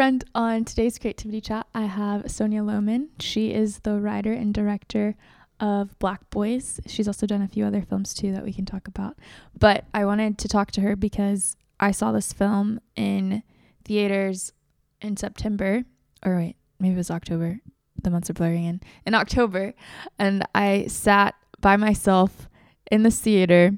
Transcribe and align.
friend. 0.00 0.24
On 0.34 0.64
today's 0.64 0.98
Creativity 0.98 1.42
Chat, 1.42 1.66
I 1.74 1.82
have 1.82 2.30
Sonia 2.30 2.62
Lowman. 2.62 3.10
She 3.20 3.52
is 3.52 3.80
the 3.80 4.00
writer 4.00 4.32
and 4.32 4.54
director 4.54 5.14
of 5.60 5.98
Black 5.98 6.30
Boys. 6.30 6.80
She's 6.86 7.06
also 7.06 7.26
done 7.26 7.42
a 7.42 7.48
few 7.48 7.66
other 7.66 7.82
films 7.82 8.14
too 8.14 8.32
that 8.32 8.42
we 8.42 8.50
can 8.50 8.64
talk 8.64 8.88
about. 8.88 9.18
But 9.58 9.84
I 9.92 10.06
wanted 10.06 10.38
to 10.38 10.48
talk 10.48 10.70
to 10.70 10.80
her 10.80 10.96
because 10.96 11.54
I 11.78 11.90
saw 11.90 12.12
this 12.12 12.32
film 12.32 12.80
in 12.96 13.42
theaters 13.84 14.54
in 15.02 15.18
September, 15.18 15.84
or 16.24 16.34
wait, 16.34 16.56
maybe 16.78 16.94
it 16.94 16.96
was 16.96 17.10
October. 17.10 17.60
The 18.02 18.08
months 18.08 18.30
are 18.30 18.32
blurring 18.32 18.64
in. 18.64 18.80
In 19.04 19.14
October, 19.14 19.74
and 20.18 20.46
I 20.54 20.86
sat 20.86 21.34
by 21.60 21.76
myself 21.76 22.48
in 22.90 23.02
the 23.02 23.10
theater, 23.10 23.72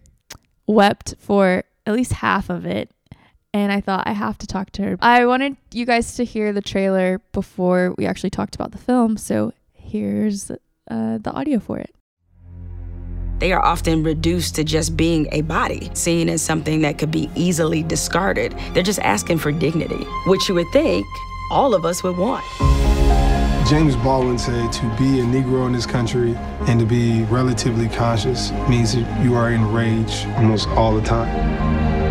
wept 0.68 1.16
for 1.18 1.65
at 1.84 1.95
least 1.95 2.12
half 2.12 2.48
of 2.48 2.65
it, 2.65 2.91
and 3.55 3.73
I 3.73 3.80
thought 3.80 4.06
I 4.06 4.12
have 4.12 4.38
to 4.38 4.47
talk 4.47 4.70
to 4.73 4.83
her. 4.83 4.98
I 5.01 5.27
wanted 5.27 5.56
you 5.73 5.84
guys 5.87 6.15
to 6.16 6.24
hear 6.24 6.52
the 6.52 6.62
trailer 6.62 7.20
before 7.33 7.95
we 7.97 8.06
actually 8.06 8.30
talked 8.30 8.55
about 8.55 8.73
the 8.73 8.79
film, 8.79 9.16
so 9.16 9.52
here's 9.73 10.51
uh, 10.51 11.19
the 11.19 11.30
audio 11.33 11.59
for 11.59 11.79
it. 11.79 11.95
They 13.38 13.52
are 13.52 13.65
often 13.65 14.05
reduced 14.05 14.55
to 14.55 14.65
just 14.65 14.96
being 14.96 15.29
a 15.33 15.41
body, 15.43 15.91
seen 15.95 16.29
as 16.29 16.41
something 16.43 16.83
that 16.83 16.98
could 16.98 17.10
be 17.10 17.29
easily 17.34 17.83
discarded. 17.83 18.55
They're 18.73 18.84
just 18.84 19.01
asking 19.01 19.38
for 19.38 19.51
dignity, 19.51 20.05
which 20.27 20.48
you 20.48 20.55
would 20.55 20.71
think 20.73 21.05
all 21.51 21.74
of 21.74 21.84
us 21.84 22.05
would 22.05 22.16
want. 22.16 22.45
James 23.69 23.96
Baldwin 23.96 24.38
said 24.38 24.73
to 24.73 24.82
be 24.96 25.21
a 25.21 25.24
Negro 25.24 25.66
in 25.66 25.73
this 25.73 25.87
country 25.87 26.34
and 26.69 26.79
to 26.79 26.87
be 26.87 27.24
relatively 27.24 27.88
conscious 27.88 28.52
means 28.69 28.95
that 28.95 29.24
you 29.24 29.35
are 29.35 29.51
enraged 29.51 30.26
almost 30.37 30.69
all 30.69 30.95
the 30.95 31.02
time. 31.02 32.01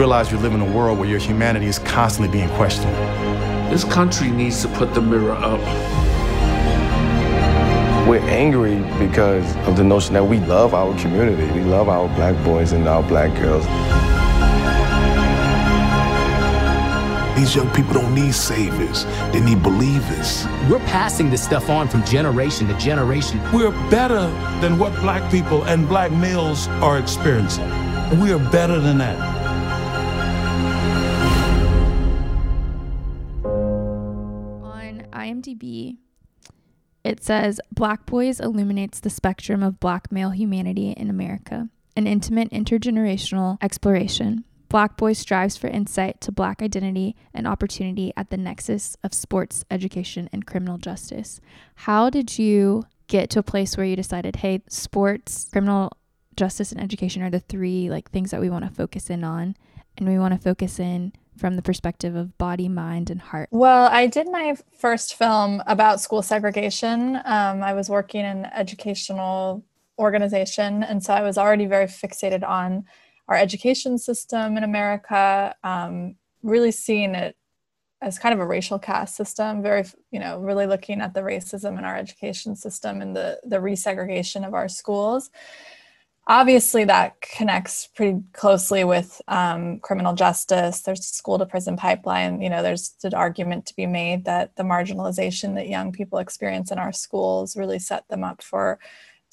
Realize 0.00 0.32
you 0.32 0.38
live 0.38 0.54
in 0.54 0.62
a 0.62 0.72
world 0.74 0.98
where 0.98 1.06
your 1.06 1.18
humanity 1.18 1.66
is 1.66 1.78
constantly 1.78 2.32
being 2.32 2.48
questioned. 2.56 2.94
This 3.70 3.84
country 3.84 4.30
needs 4.30 4.62
to 4.62 4.68
put 4.68 4.94
the 4.94 5.02
mirror 5.02 5.32
up. 5.32 5.60
We're 8.08 8.26
angry 8.30 8.76
because 8.98 9.44
of 9.68 9.76
the 9.76 9.84
notion 9.84 10.14
that 10.14 10.24
we 10.24 10.40
love 10.40 10.72
our 10.72 10.98
community. 10.98 11.52
We 11.52 11.60
love 11.60 11.90
our 11.90 12.08
black 12.16 12.34
boys 12.42 12.72
and 12.72 12.88
our 12.88 13.02
black 13.02 13.30
girls. 13.38 13.66
These 17.38 17.54
young 17.54 17.70
people 17.74 17.92
don't 17.92 18.14
need 18.14 18.34
saviors, 18.34 19.04
they 19.34 19.40
need 19.40 19.62
believers. 19.62 20.46
We're 20.70 20.86
passing 20.86 21.28
this 21.28 21.44
stuff 21.44 21.68
on 21.68 21.88
from 21.88 22.06
generation 22.06 22.68
to 22.68 22.78
generation. 22.78 23.38
We're 23.52 23.70
better 23.90 24.28
than 24.62 24.78
what 24.78 24.94
black 25.02 25.30
people 25.30 25.64
and 25.64 25.86
black 25.86 26.10
males 26.10 26.68
are 26.80 26.98
experiencing. 26.98 27.68
We 28.18 28.32
are 28.32 28.38
better 28.50 28.80
than 28.80 28.96
that. 28.96 29.39
IMDb, 35.30 35.96
it 37.02 37.24
says 37.24 37.60
Black 37.72 38.06
Boys 38.06 38.40
illuminates 38.40 39.00
the 39.00 39.10
spectrum 39.10 39.62
of 39.62 39.80
black 39.80 40.12
male 40.12 40.30
humanity 40.30 40.90
in 40.90 41.08
America, 41.08 41.68
an 41.96 42.06
intimate 42.06 42.50
intergenerational 42.50 43.56
exploration. 43.62 44.44
Black 44.68 44.96
Boys 44.96 45.18
strives 45.18 45.56
for 45.56 45.66
insight 45.66 46.20
to 46.20 46.30
black 46.30 46.62
identity 46.62 47.16
and 47.34 47.46
opportunity 47.46 48.12
at 48.16 48.30
the 48.30 48.36
nexus 48.36 48.96
of 49.02 49.14
sports, 49.14 49.64
education, 49.70 50.28
and 50.32 50.46
criminal 50.46 50.78
justice. 50.78 51.40
How 51.74 52.10
did 52.10 52.38
you 52.38 52.84
get 53.08 53.30
to 53.30 53.40
a 53.40 53.42
place 53.42 53.76
where 53.76 53.86
you 53.86 53.96
decided, 53.96 54.36
hey, 54.36 54.62
sports, 54.68 55.48
criminal 55.50 55.90
justice, 56.36 56.70
and 56.70 56.80
education 56.80 57.22
are 57.22 57.30
the 57.30 57.40
three 57.40 57.90
like 57.90 58.10
things 58.10 58.30
that 58.30 58.40
we 58.40 58.50
want 58.50 58.64
to 58.64 58.70
focus 58.70 59.10
in 59.10 59.24
on, 59.24 59.56
and 59.96 60.08
we 60.08 60.18
want 60.18 60.34
to 60.34 60.40
focus 60.40 60.78
in 60.78 61.12
from 61.40 61.56
the 61.56 61.62
perspective 61.62 62.14
of 62.14 62.36
body, 62.36 62.68
mind, 62.68 63.10
and 63.10 63.20
heart? 63.20 63.48
Well, 63.50 63.88
I 63.90 64.06
did 64.06 64.30
my 64.30 64.56
first 64.78 65.14
film 65.14 65.62
about 65.66 66.00
school 66.00 66.22
segregation. 66.22 67.16
Um, 67.24 67.62
I 67.62 67.72
was 67.72 67.88
working 67.88 68.24
in 68.24 68.44
educational 68.44 69.64
organization, 69.98 70.82
and 70.82 71.02
so 71.02 71.14
I 71.14 71.22
was 71.22 71.38
already 71.38 71.66
very 71.66 71.86
fixated 71.86 72.46
on 72.46 72.84
our 73.26 73.36
education 73.36 73.96
system 73.96 74.56
in 74.56 74.64
America, 74.64 75.54
um, 75.64 76.16
really 76.42 76.70
seeing 76.70 77.14
it 77.14 77.36
as 78.02 78.18
kind 78.18 78.32
of 78.32 78.40
a 78.40 78.46
racial 78.46 78.78
caste 78.78 79.16
system, 79.16 79.62
very, 79.62 79.84
you 80.10 80.20
know, 80.20 80.38
really 80.38 80.66
looking 80.66 81.00
at 81.00 81.14
the 81.14 81.20
racism 81.20 81.78
in 81.78 81.84
our 81.84 81.96
education 81.96 82.56
system 82.56 83.00
and 83.00 83.14
the, 83.16 83.38
the 83.44 83.56
resegregation 83.56 84.46
of 84.46 84.54
our 84.54 84.68
schools 84.68 85.30
obviously 86.30 86.84
that 86.84 87.20
connects 87.20 87.88
pretty 87.88 88.22
closely 88.32 88.84
with 88.84 89.20
um, 89.26 89.80
criminal 89.80 90.14
justice. 90.14 90.80
There's 90.80 91.04
school 91.04 91.38
to 91.38 91.44
prison 91.44 91.76
pipeline 91.76 92.40
you 92.40 92.48
know 92.48 92.62
there's 92.62 92.94
an 93.02 93.14
argument 93.14 93.66
to 93.66 93.76
be 93.76 93.86
made 93.86 94.24
that 94.24 94.56
the 94.56 94.62
marginalization 94.62 95.56
that 95.56 95.68
young 95.68 95.92
people 95.92 96.18
experience 96.18 96.70
in 96.70 96.78
our 96.78 96.92
schools 96.92 97.56
really 97.56 97.78
set 97.78 98.08
them 98.08 98.24
up 98.24 98.42
for 98.42 98.78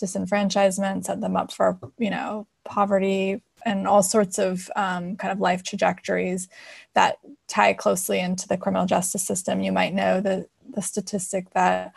disenfranchisement 0.02 1.06
set 1.06 1.22
them 1.22 1.36
up 1.38 1.52
for 1.52 1.80
you 1.98 2.10
know 2.10 2.48
poverty 2.66 3.42
and 3.66 3.88
all 3.88 4.04
sorts 4.04 4.38
of 4.38 4.70
um, 4.76 5.16
kind 5.18 5.32
of 5.32 5.40
life 5.40 5.64
trajectories 5.64 6.48
that 6.94 7.18
tie 7.48 7.74
closely 7.74 8.20
into 8.20 8.48
the 8.48 8.58
criminal 8.58 8.86
justice 8.86 9.24
system. 9.24 9.62
You 9.62 9.72
might 9.72 9.94
know 9.94 10.22
the 10.22 10.48
the 10.70 10.82
statistic 10.82 11.50
that 11.52 11.94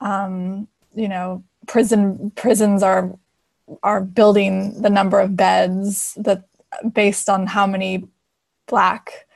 um, 0.00 0.68
you 0.94 1.08
know 1.08 1.44
prison 1.66 2.32
prisons 2.34 2.82
are 2.82 3.16
are 3.82 4.00
building 4.00 4.80
the 4.80 4.90
number 4.90 5.20
of 5.20 5.36
beds 5.36 6.14
that 6.16 6.44
based 6.92 7.28
on 7.28 7.46
how 7.46 7.66
many 7.66 8.06
black 8.66 9.26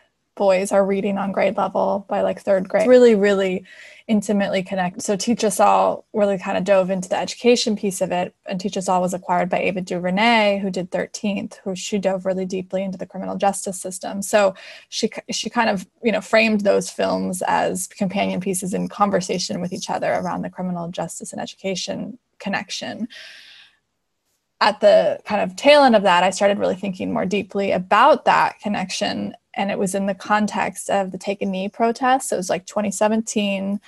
boys 0.41 0.73
are 0.73 0.87
reading 0.87 1.19
on 1.19 1.33
grade 1.33 1.57
level 1.57 2.07
by 2.09 2.23
like 2.23 2.41
third 2.41 2.69
grade. 2.69 2.89
Really 2.89 3.15
really 3.15 3.65
intimately 4.07 4.63
connect 4.63 5.03
so 5.03 5.15
teach 5.15 5.45
us 5.45 5.61
all 5.61 6.05
really 6.13 6.37
kind 6.37 6.59
of 6.59 6.65
dove 6.65 6.91
into 6.91 7.09
the 7.09 7.17
education 7.17 7.77
piece 7.77 8.01
of 8.01 8.11
it 8.11 8.35
and 8.47 8.59
teach 8.59 8.77
us 8.77 8.89
all 8.89 9.01
was 9.01 9.15
acquired 9.15 9.49
by 9.49 9.61
ava 9.61 9.81
duvernay 9.81 10.59
who 10.59 10.69
did 10.69 10.91
13th 10.91 11.59
who 11.63 11.77
she 11.77 11.97
dove 11.97 12.27
really 12.27 12.45
deeply 12.45 12.83
into 12.83 12.99
the 12.99 13.07
criminal 13.07 13.37
justice 13.37 13.81
system. 13.81 14.23
So 14.23 14.55
she 14.89 15.11
she 15.31 15.51
kind 15.51 15.69
of 15.69 15.87
you 16.03 16.11
know 16.11 16.21
framed 16.21 16.63
those 16.63 16.89
films 16.91 17.43
as 17.47 17.87
companion 17.87 18.41
pieces 18.41 18.73
in 18.73 18.89
conversation 18.89 19.61
with 19.61 19.73
each 19.73 19.91
other 19.91 20.13
around 20.13 20.43
the 20.43 20.51
criminal 20.51 20.89
justice 20.89 21.33
and 21.33 21.41
education 21.41 22.19
connection 22.39 23.09
at 24.61 24.81
the 24.81 25.19
kind 25.25 25.41
of 25.41 25.57
tail 25.57 25.83
end 25.83 25.97
of 25.97 26.03
that, 26.03 26.23
I 26.23 26.31
started 26.31 26.59
really 26.59 26.75
thinking 26.75 27.13
more 27.13 27.25
deeply 27.25 27.73
about 27.73 28.27
that 28.27 28.59
connection. 28.61 29.35
And 29.55 29.71
it 29.71 29.79
was 29.79 29.95
in 29.95 30.07
the 30.07 30.15
context 30.15 30.91
of 30.91 31.13
the 31.13 31.19
Take 31.19 31.41
a 31.41 31.47
Knee 31.47 31.69
protest. 31.69 32.33
It 32.33 32.37
was 32.37 32.51
like 32.51 32.67
2017. 32.67 33.81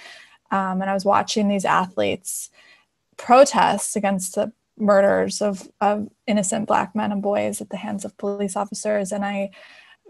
Um, 0.51 0.81
and 0.81 0.91
I 0.91 0.95
was 0.95 1.05
watching 1.05 1.49
these 1.49 1.65
athletes 1.65 2.51
protest 3.17 3.97
against 3.97 4.35
the 4.35 4.53
murders 4.79 5.43
of, 5.43 5.69
of 5.81 6.09
innocent 6.27 6.67
Black 6.67 6.95
men 6.95 7.13
and 7.13 7.23
boys 7.23 7.61
at 7.61 7.69
the 7.69 7.77
hands 7.77 8.05
of 8.05 8.17
police 8.17 8.57
officers. 8.57 9.13
And 9.13 9.25
I 9.25 9.51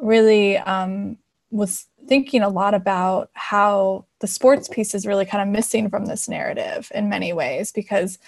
really 0.01 0.59
um, 0.59 1.19
was 1.51 1.87
thinking 2.07 2.43
a 2.43 2.49
lot 2.49 2.75
about 2.75 3.31
how 3.35 4.07
the 4.21 4.27
sports 4.27 4.69
piece 4.69 4.95
is 4.95 5.07
really 5.07 5.27
kind 5.27 5.43
of 5.43 5.53
missing 5.53 5.91
from 5.91 6.07
this 6.07 6.29
narrative 6.29 6.91
in 6.95 7.09
many 7.09 7.33
ways 7.33 7.73
because 7.73 8.19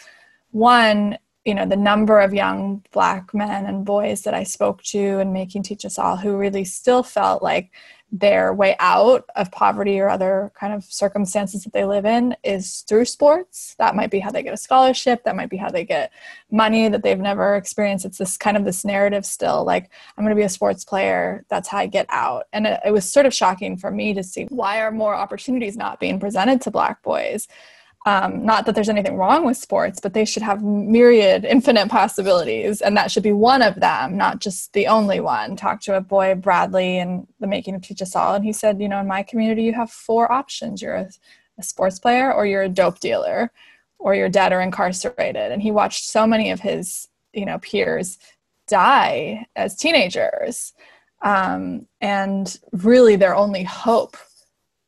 one 0.50 1.18
you 1.44 1.54
know 1.54 1.66
the 1.66 1.76
number 1.76 2.20
of 2.20 2.32
young 2.32 2.82
black 2.92 3.34
men 3.34 3.66
and 3.66 3.84
boys 3.84 4.22
that 4.22 4.34
i 4.34 4.42
spoke 4.42 4.82
to 4.82 5.18
and 5.18 5.32
making 5.32 5.62
teach 5.62 5.84
us 5.84 5.98
all 5.98 6.16
who 6.16 6.36
really 6.36 6.64
still 6.64 7.02
felt 7.02 7.42
like 7.42 7.70
their 8.14 8.54
way 8.54 8.76
out 8.78 9.28
of 9.34 9.50
poverty 9.50 9.98
or 9.98 10.08
other 10.08 10.52
kind 10.54 10.72
of 10.72 10.84
circumstances 10.84 11.64
that 11.64 11.72
they 11.72 11.84
live 11.84 12.06
in 12.06 12.36
is 12.44 12.84
through 12.88 13.04
sports. 13.04 13.74
That 13.78 13.96
might 13.96 14.12
be 14.12 14.20
how 14.20 14.30
they 14.30 14.44
get 14.44 14.54
a 14.54 14.56
scholarship. 14.56 15.24
That 15.24 15.34
might 15.34 15.50
be 15.50 15.56
how 15.56 15.68
they 15.68 15.84
get 15.84 16.12
money 16.48 16.88
that 16.88 17.02
they've 17.02 17.18
never 17.18 17.56
experienced. 17.56 18.04
It's 18.04 18.18
this 18.18 18.36
kind 18.36 18.56
of 18.56 18.64
this 18.64 18.84
narrative 18.84 19.26
still 19.26 19.64
like 19.64 19.90
i'm 20.16 20.24
going 20.24 20.34
to 20.34 20.40
be 20.40 20.44
a 20.44 20.48
sports 20.48 20.84
player. 20.84 21.44
That's 21.48 21.68
how 21.68 21.78
i 21.78 21.86
get 21.86 22.06
out. 22.08 22.44
And 22.52 22.68
it, 22.68 22.80
it 22.84 22.92
was 22.92 23.10
sort 23.10 23.26
of 23.26 23.34
shocking 23.34 23.76
for 23.76 23.90
me 23.90 24.14
to 24.14 24.22
see 24.22 24.44
why 24.44 24.80
are 24.80 24.92
more 24.92 25.16
opportunities 25.16 25.76
not 25.76 25.98
being 25.98 26.20
presented 26.20 26.60
to 26.62 26.70
black 26.70 27.02
boys 27.02 27.48
um, 28.06 28.44
not 28.44 28.66
that 28.66 28.74
there's 28.74 28.90
anything 28.90 29.16
wrong 29.16 29.46
with 29.46 29.56
sports, 29.56 29.98
but 29.98 30.12
they 30.12 30.26
should 30.26 30.42
have 30.42 30.62
myriad, 30.62 31.46
infinite 31.46 31.88
possibilities, 31.88 32.82
and 32.82 32.94
that 32.96 33.10
should 33.10 33.22
be 33.22 33.32
one 33.32 33.62
of 33.62 33.76
them, 33.76 34.18
not 34.18 34.40
just 34.40 34.74
the 34.74 34.86
only 34.86 35.20
one. 35.20 35.56
Talked 35.56 35.84
to 35.84 35.96
a 35.96 36.02
boy, 36.02 36.34
Bradley, 36.34 36.98
in 36.98 37.26
the 37.40 37.46
making 37.46 37.74
of 37.74 37.80
Teach 37.80 38.02
Us 38.02 38.14
All, 38.14 38.34
and 38.34 38.44
he 38.44 38.52
said, 38.52 38.80
you 38.80 38.88
know, 38.88 39.00
in 39.00 39.06
my 39.06 39.22
community, 39.22 39.62
you 39.62 39.72
have 39.72 39.90
four 39.90 40.30
options: 40.30 40.82
you're 40.82 40.94
a, 40.94 41.08
a 41.58 41.62
sports 41.62 41.98
player, 41.98 42.30
or 42.30 42.44
you're 42.44 42.64
a 42.64 42.68
dope 42.68 43.00
dealer, 43.00 43.50
or 43.98 44.14
you're 44.14 44.28
dead 44.28 44.52
or 44.52 44.60
incarcerated. 44.60 45.50
And 45.50 45.62
he 45.62 45.70
watched 45.70 46.04
so 46.04 46.26
many 46.26 46.50
of 46.50 46.60
his, 46.60 47.08
you 47.32 47.46
know, 47.46 47.58
peers 47.58 48.18
die 48.68 49.46
as 49.56 49.76
teenagers, 49.76 50.74
um, 51.22 51.86
and 52.02 52.58
really, 52.72 53.16
their 53.16 53.34
only 53.34 53.62
hope 53.62 54.18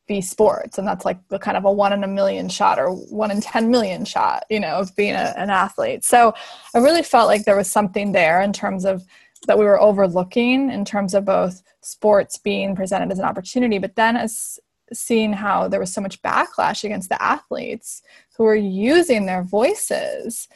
be 0.07 0.21
sports 0.21 0.79
and 0.79 0.87
that's 0.87 1.05
like 1.05 1.19
the 1.29 1.39
kind 1.39 1.57
of 1.57 1.65
a 1.65 1.73
one 1.73 1.93
in 1.93 2.05
a 2.05 2.09
million 2.09 2.49
shot 2.49 2.79
or 2.79 2.91
one 2.91 3.31
in 3.31 3.41
10 3.41 3.71
million 3.71 4.05
shot 4.05 4.45
you 4.49 4.61
know 4.61 4.77
of 4.77 4.95
being 4.95 5.15
a, 5.15 5.35
an 5.37 5.51
athlete 5.51 6.05
so 6.05 6.33
i 6.75 6.79
really 6.79 7.03
felt 7.03 7.27
like 7.27 7.45
there 7.45 7.57
was 7.57 7.71
something 7.71 8.13
there 8.13 8.41
in 8.41 8.53
terms 8.53 8.85
of 8.85 9.05
that 9.47 9.59
we 9.59 9.65
were 9.65 9.81
overlooking 9.81 10.71
in 10.71 10.85
terms 10.85 11.15
of 11.15 11.25
both 11.25 11.63
sports 11.81 12.39
being 12.39 12.75
presented 12.75 13.13
as 13.13 13.19
an 13.19 13.25
opportunity, 13.25 13.79
but 13.79 13.97
then 13.97 14.17
as 14.17 14.59
seeing 14.93 15.33
how 15.33 15.69
there 15.69 15.81
was 15.81 15.93
so 15.93 16.01
much 16.01 16.21
backlash 16.23 16.85
against 16.85 17.09
the 17.09 17.21
athletes 17.23 18.03
who 18.37 18.45
were 18.45 18.55
using 18.55 19.27
their 19.27 19.43
voices 19.43 20.49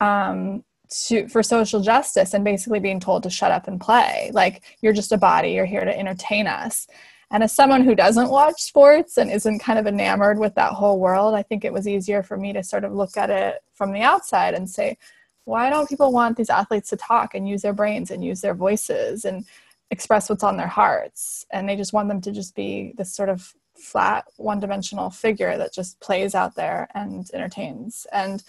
um, 0.00 0.64
to 0.88 1.28
for 1.28 1.42
social 1.42 1.80
justice 1.80 2.34
and 2.34 2.44
basically 2.44 2.80
being 2.80 3.00
told 3.00 3.22
to 3.22 3.30
shut 3.30 3.52
up 3.52 3.68
and 3.68 3.80
play. 3.80 4.30
Like 4.32 4.62
you're 4.80 4.92
just 4.92 5.12
a 5.12 5.16
body, 5.16 5.50
you're 5.50 5.66
here 5.66 5.84
to 5.84 5.98
entertain 5.98 6.46
us. 6.46 6.86
And 7.30 7.42
as 7.42 7.52
someone 7.52 7.82
who 7.82 7.94
doesn't 7.94 8.30
watch 8.30 8.62
sports 8.62 9.16
and 9.18 9.30
isn't 9.30 9.58
kind 9.58 9.78
of 9.78 9.86
enamored 9.86 10.38
with 10.38 10.54
that 10.54 10.72
whole 10.72 11.00
world, 11.00 11.34
I 11.34 11.42
think 11.42 11.64
it 11.64 11.72
was 11.72 11.88
easier 11.88 12.22
for 12.22 12.36
me 12.36 12.52
to 12.52 12.62
sort 12.62 12.84
of 12.84 12.92
look 12.92 13.16
at 13.16 13.30
it 13.30 13.62
from 13.74 13.92
the 13.92 14.02
outside 14.02 14.54
and 14.54 14.70
say, 14.70 14.96
why 15.44 15.70
don't 15.70 15.88
people 15.88 16.12
want 16.12 16.36
these 16.36 16.50
athletes 16.50 16.90
to 16.90 16.96
talk 16.96 17.34
and 17.34 17.48
use 17.48 17.62
their 17.62 17.72
brains 17.72 18.10
and 18.10 18.24
use 18.24 18.40
their 18.40 18.54
voices 18.54 19.24
and 19.24 19.44
express 19.90 20.28
what's 20.28 20.44
on 20.44 20.56
their 20.56 20.66
hearts? 20.68 21.46
And 21.50 21.68
they 21.68 21.76
just 21.76 21.92
want 21.92 22.08
them 22.08 22.20
to 22.20 22.32
just 22.32 22.54
be 22.54 22.94
this 22.96 23.12
sort 23.12 23.28
of 23.28 23.54
flat, 23.74 24.26
one 24.36 24.60
dimensional 24.60 25.10
figure 25.10 25.58
that 25.58 25.72
just 25.72 25.98
plays 26.00 26.34
out 26.34 26.54
there 26.54 26.88
and 26.94 27.28
entertains. 27.34 28.06
And 28.12 28.42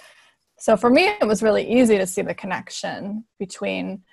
so 0.58 0.78
for 0.78 0.90
me, 0.90 1.08
it 1.08 1.28
was 1.28 1.44
really 1.44 1.68
easy 1.68 1.98
to 1.98 2.08
see 2.08 2.22
the 2.22 2.34
connection 2.34 3.26
between 3.38 4.04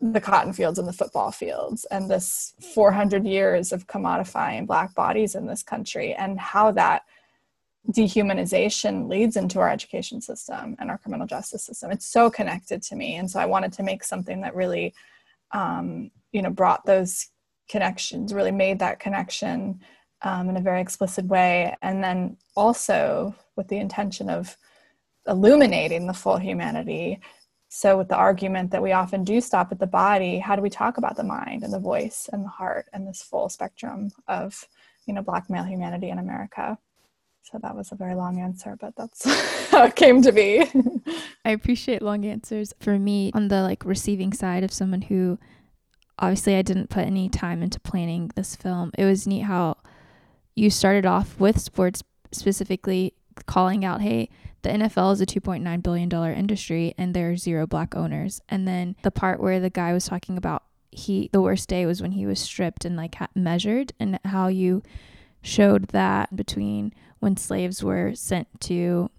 the 0.00 0.20
cotton 0.20 0.52
fields 0.52 0.78
and 0.78 0.86
the 0.86 0.92
football 0.92 1.30
fields 1.30 1.84
and 1.90 2.10
this 2.10 2.54
400 2.74 3.24
years 3.24 3.72
of 3.72 3.86
commodifying 3.86 4.66
black 4.66 4.94
bodies 4.94 5.34
in 5.34 5.46
this 5.46 5.62
country 5.62 6.14
and 6.14 6.38
how 6.38 6.72
that 6.72 7.04
dehumanization 7.90 9.08
leads 9.08 9.36
into 9.36 9.60
our 9.60 9.68
education 9.68 10.20
system 10.20 10.74
and 10.78 10.90
our 10.90 10.98
criminal 10.98 11.26
justice 11.26 11.64
system. 11.64 11.90
It's 11.90 12.06
so 12.06 12.30
connected 12.30 12.82
to 12.82 12.96
me 12.96 13.16
and 13.16 13.30
so 13.30 13.38
i 13.38 13.46
wanted 13.46 13.72
to 13.74 13.82
make 13.82 14.02
something 14.04 14.40
that 14.40 14.54
really 14.54 14.94
um, 15.52 16.10
you 16.32 16.42
know 16.42 16.50
brought 16.50 16.84
those 16.84 17.28
connections 17.68 18.34
really 18.34 18.50
made 18.50 18.78
that 18.80 19.00
connection 19.00 19.80
um, 20.22 20.48
in 20.48 20.56
a 20.56 20.60
very 20.60 20.80
explicit 20.80 21.24
way 21.26 21.74
and 21.82 22.02
then 22.02 22.36
also 22.56 23.34
with 23.56 23.68
the 23.68 23.78
intention 23.78 24.28
of 24.28 24.56
illuminating 25.26 26.06
the 26.06 26.12
full 26.12 26.36
humanity 26.36 27.20
so, 27.76 27.98
with 27.98 28.06
the 28.06 28.14
argument 28.14 28.70
that 28.70 28.84
we 28.84 28.92
often 28.92 29.24
do 29.24 29.40
stop 29.40 29.72
at 29.72 29.80
the 29.80 29.86
body, 29.88 30.38
how 30.38 30.54
do 30.54 30.62
we 30.62 30.70
talk 30.70 30.96
about 30.96 31.16
the 31.16 31.24
mind 31.24 31.64
and 31.64 31.72
the 31.72 31.80
voice 31.80 32.30
and 32.32 32.44
the 32.44 32.48
heart 32.48 32.86
and 32.92 33.04
this 33.04 33.20
full 33.20 33.48
spectrum 33.48 34.12
of, 34.28 34.68
you 35.06 35.12
know, 35.12 35.22
Black 35.22 35.50
male 35.50 35.64
humanity 35.64 36.10
in 36.10 36.20
America? 36.20 36.78
So 37.42 37.58
that 37.60 37.74
was 37.74 37.90
a 37.90 37.96
very 37.96 38.14
long 38.14 38.38
answer, 38.38 38.76
but 38.80 38.94
that's 38.94 39.24
how 39.72 39.86
it 39.86 39.96
came 39.96 40.22
to 40.22 40.30
be. 40.30 40.64
I 41.44 41.50
appreciate 41.50 42.00
long 42.00 42.24
answers. 42.24 42.72
For 42.78 42.96
me, 42.96 43.32
on 43.34 43.48
the 43.48 43.62
like 43.62 43.84
receiving 43.84 44.32
side 44.32 44.62
of 44.62 44.72
someone 44.72 45.02
who 45.02 45.40
obviously 46.20 46.54
I 46.54 46.62
didn't 46.62 46.90
put 46.90 47.06
any 47.06 47.28
time 47.28 47.60
into 47.60 47.80
planning 47.80 48.30
this 48.36 48.54
film, 48.54 48.92
it 48.96 49.04
was 49.04 49.26
neat 49.26 49.40
how 49.40 49.78
you 50.54 50.70
started 50.70 51.06
off 51.06 51.40
with 51.40 51.60
sports 51.60 52.04
specifically 52.30 53.14
calling 53.46 53.84
out, 53.84 54.00
hey, 54.00 54.30
the 54.64 54.70
NFL 54.70 55.12
is 55.12 55.20
a 55.20 55.26
$2.9 55.26 55.82
billion 55.82 56.10
industry 56.10 56.94
and 56.96 57.14
there 57.14 57.30
are 57.30 57.36
zero 57.36 57.66
black 57.66 57.94
owners. 57.94 58.40
And 58.48 58.66
then 58.66 58.96
the 59.02 59.10
part 59.10 59.38
where 59.38 59.60
the 59.60 59.70
guy 59.70 59.92
was 59.92 60.06
talking 60.06 60.38
about 60.38 60.64
he, 60.90 61.28
the 61.32 61.42
worst 61.42 61.68
day 61.68 61.86
was 61.86 62.00
when 62.00 62.12
he 62.12 62.24
was 62.24 62.40
stripped 62.40 62.84
and 62.84 62.96
like 62.96 63.14
measured 63.36 63.92
and 64.00 64.18
how 64.24 64.48
you 64.48 64.82
showed 65.42 65.88
that 65.88 66.34
between 66.34 66.94
when 67.18 67.36
slaves 67.36 67.84
were 67.84 68.14
sent 68.14 68.48
to 68.62 69.10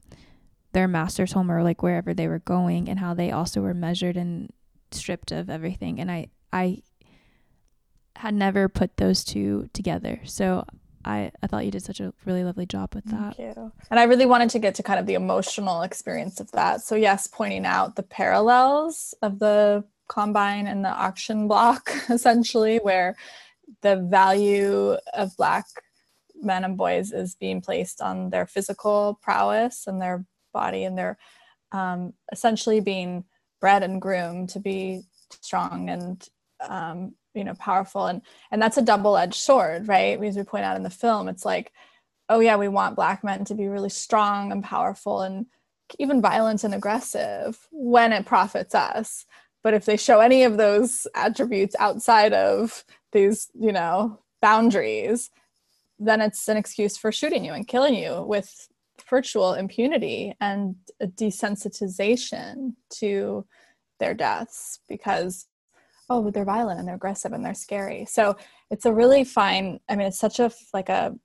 their 0.72 0.88
master's 0.88 1.34
home 1.34 1.52
or 1.52 1.64
like 1.64 1.84
wherever 1.84 2.14
they 2.14 2.28
were 2.28 2.40
going 2.40 2.90
and 2.90 3.00
how 3.00 3.14
they 3.14 3.32
also 3.32 3.62
were 3.62 3.74
measured 3.74 4.18
and 4.18 4.52
stripped 4.92 5.32
of 5.32 5.50
everything. 5.50 6.00
And 6.00 6.10
I, 6.10 6.28
I 6.52 6.82
had 8.16 8.34
never 8.34 8.68
put 8.68 8.98
those 8.98 9.24
two 9.24 9.70
together. 9.74 10.22
So 10.24 10.66
I, 11.06 11.32
I 11.42 11.48
thought 11.48 11.66
you 11.66 11.72
did 11.72 11.84
such 11.84 12.00
a 12.00 12.14
really 12.26 12.44
lovely 12.44 12.66
job 12.66 12.96
with 12.96 13.06
that. 13.06 13.36
Thank 13.36 13.56
you. 13.56 13.72
And 13.92 14.00
I 14.00 14.04
really 14.04 14.26
wanted 14.26 14.50
to 14.52 14.60
get 14.60 14.76
to 14.76 14.84
kind 14.84 15.00
of 15.00 15.06
the 15.06 15.14
emotional 15.14 15.84
experience 15.84 16.40
of 16.40 16.52
that. 16.52 16.82
So, 16.82 16.96
yes, 16.96 17.28
pointing 17.28 17.66
out 17.66 17.96
the 17.96 18.04
parallels 18.04 19.14
of 19.22 19.40
the 19.40 19.84
combine 20.08 20.66
and 20.68 20.84
the 20.84 20.90
auction 20.90 21.48
block, 21.48 21.92
essentially, 22.10 22.78
where 22.78 23.16
the 23.82 23.98
value 23.98 24.98
of 25.14 25.38
Black 25.38 25.66
men 26.42 26.64
and 26.64 26.78
boys 26.78 27.12
is 27.12 27.36
being 27.36 27.62
placed 27.62 28.02
on 28.02 28.32
their 28.32 28.48
physical 28.48 29.20
prowess 29.22 29.86
and 29.88 30.02
their 30.02 30.26
body, 30.54 30.84
and 30.84 30.98
they're 30.98 31.18
um, 31.72 32.14
essentially 32.32 32.80
being 32.80 33.26
bred 33.62 33.84
and 33.84 34.02
groomed 34.02 34.50
to 34.50 34.60
be 34.60 35.04
strong 35.42 35.90
and 35.90 36.28
um, 36.68 37.14
you 37.36 37.44
know 37.44 37.54
powerful 37.56 38.08
and 38.08 38.22
and 38.52 38.62
that's 38.62 38.78
a 38.78 38.82
double-edged 38.82 39.36
sword 39.36 39.88
right? 39.88 40.22
As 40.24 40.38
we 40.38 40.44
point 40.44 40.66
out 40.66 40.78
in 40.78 40.84
the 40.84 40.90
film 40.90 41.28
it's 41.28 41.46
like 41.46 41.72
oh 42.30 42.40
yeah 42.40 42.56
we 42.56 42.68
want 42.68 42.96
black 42.96 43.24
men 43.24 43.46
to 43.46 43.56
be 43.56 43.68
really 43.68 43.90
strong 43.90 44.52
and 44.52 44.64
powerful 44.64 45.22
and 45.22 45.46
even 46.00 46.22
violent 46.22 46.64
and 46.64 46.74
aggressive 46.74 47.68
when 47.72 48.12
it 48.12 48.26
profits 48.26 48.74
us. 48.74 49.26
But 49.62 49.76
if 49.76 49.86
they 49.86 49.98
show 49.98 50.20
any 50.20 50.44
of 50.44 50.58
those 50.58 51.06
attributes 51.14 51.76
outside 51.80 52.34
of 52.34 52.84
these 53.12 53.50
you 53.54 53.72
know 53.72 54.20
boundaries 54.42 55.32
then 56.00 56.22
it's 56.22 56.48
an 56.48 56.58
excuse 56.58 56.98
for 56.98 57.12
shooting 57.12 57.46
you 57.46 57.54
and 57.54 57.68
killing 57.68 57.96
you 57.96 58.24
with 58.24 58.68
virtual 59.10 59.54
impunity 59.54 60.34
and 60.42 60.76
a 61.00 61.08
desensitization 61.08 62.74
to 62.90 63.46
their 64.00 64.14
deaths 64.14 64.80
because 64.90 65.48
oh 66.10 66.22
but 66.22 66.34
they're 66.34 66.46
violent 66.46 66.80
and 66.80 66.88
they're 66.88 66.96
aggressive 66.96 67.34
and 67.34 67.44
they're 67.44 67.54
scary. 67.54 68.06
So 68.06 68.36
it's 68.72 68.86
a 68.86 68.94
really 68.94 69.24
fine 69.24 69.80
i 69.90 69.96
mean 69.96 70.08
it's 70.08 70.20
such 70.20 70.40
a 70.40 70.52
like 70.74 70.90
a 70.90 71.16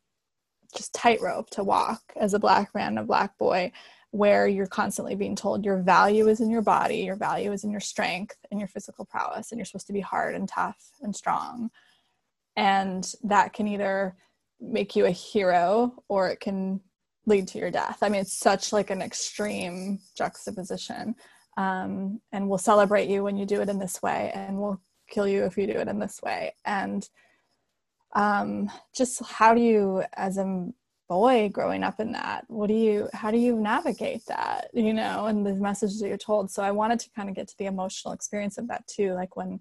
just 0.77 0.95
tightrope 0.95 1.51
to 1.51 1.65
walk 1.65 2.01
as 2.17 2.35
a 2.35 2.39
black 2.39 2.73
man 2.75 2.99
a 2.99 3.05
black 3.05 3.37
boy 3.39 3.73
where 4.13 4.47
you're 4.49 4.67
constantly 4.67 5.15
being 5.15 5.37
told 5.37 5.65
your 5.65 5.79
value 5.79 6.29
is 6.29 6.41
in 6.41 6.51
your 6.51 6.63
body 6.63 6.99
your 6.99 7.17
value 7.17 7.53
is 7.53 7.65
in 7.65 7.71
your 7.71 7.81
strength 7.81 8.37
and 8.51 8.61
your 8.61 8.69
physical 8.69 9.05
prowess 9.05 9.51
and 9.51 9.59
you're 9.59 9.65
supposed 9.65 9.87
to 9.87 9.93
be 9.93 10.01
hard 10.01 10.35
and 10.35 10.49
tough 10.49 10.91
and 11.03 11.15
strong. 11.15 11.71
And 12.57 13.11
that 13.23 13.53
can 13.53 13.69
either 13.69 14.17
make 14.61 14.95
you 14.95 15.07
a 15.07 15.11
hero 15.11 15.95
or 16.09 16.29
it 16.29 16.41
can 16.41 16.81
lead 17.27 17.49
to 17.49 17.59
your 17.59 17.71
death. 17.71 17.99
I 18.03 18.09
mean 18.09 18.21
it's 18.21 18.39
such 18.39 18.73
like 18.73 18.91
an 18.91 19.01
extreme 19.01 20.01
juxtaposition 20.17 21.15
um, 21.57 22.21
and 22.33 22.49
we'll 22.49 22.59
celebrate 22.59 23.09
you 23.09 23.23
when 23.23 23.37
you 23.37 23.47
do 23.47 23.61
it 23.61 23.69
in 23.69 23.79
this 23.79 24.03
way 24.03 24.31
and 24.35 24.59
we'll 24.59 24.81
kill 25.09 25.27
you 25.27 25.45
if 25.45 25.57
you 25.57 25.67
do 25.67 25.73
it 25.73 25.89
in 25.89 25.99
this 25.99 26.21
way 26.23 26.55
and 26.65 27.09
um, 28.15 28.71
just 28.95 29.25
how 29.25 29.55
do 29.55 29.61
you 29.61 30.03
as 30.15 30.39
a 30.39 30.69
boy 31.09 31.49
growing 31.53 31.83
up 31.83 31.99
in 31.99 32.13
that 32.13 32.45
what 32.47 32.69
do 32.69 32.75
you 32.75 33.09
how 33.13 33.33
do 33.33 33.37
you 33.37 33.57
navigate 33.57 34.25
that 34.27 34.71
you 34.73 34.95
know 34.95 35.27
and 35.27 35.45
the 35.45 35.55
messages 35.55 35.99
that 35.99 36.07
you're 36.07 36.17
told 36.17 36.49
so 36.49 36.63
i 36.63 36.71
wanted 36.71 37.01
to 37.01 37.11
kind 37.17 37.29
of 37.29 37.35
get 37.35 37.49
to 37.49 37.59
the 37.59 37.67
emotional 37.67 38.15
experience 38.15 38.59
of 38.59 38.69
that 38.69 38.87
too 38.87 39.13
like 39.15 39.35
when 39.37 39.59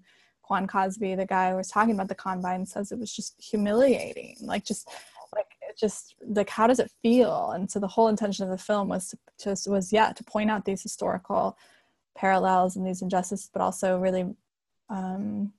Quan 0.50 0.66
Cosby, 0.66 1.14
the 1.14 1.26
guy 1.26 1.50
who 1.50 1.56
was 1.58 1.68
talking 1.68 1.94
about 1.94 2.08
the 2.08 2.14
combine, 2.16 2.66
says 2.66 2.90
it 2.90 2.98
was 2.98 3.14
just 3.14 3.40
humiliating. 3.40 4.34
Like 4.40 4.64
just 4.64 4.88
like 5.32 5.46
just 5.78 6.16
like 6.26 6.48
how 6.48 6.66
does 6.66 6.80
it 6.80 6.90
feel? 7.02 7.52
And 7.52 7.70
so 7.70 7.78
the 7.78 7.86
whole 7.86 8.08
intention 8.08 8.44
of 8.44 8.50
the 8.50 8.58
film 8.58 8.88
was 8.88 9.10
to 9.10 9.18
just 9.38 9.70
was 9.70 9.92
yeah 9.92 10.10
to 10.12 10.24
point 10.24 10.50
out 10.50 10.64
these 10.64 10.82
historical 10.82 11.56
parallels 12.16 12.76
and 12.76 12.86
these 12.86 13.02
injustices, 13.02 13.50
but 13.52 13.62
also 13.62 13.98
really, 13.98 14.34
um, 14.88 15.52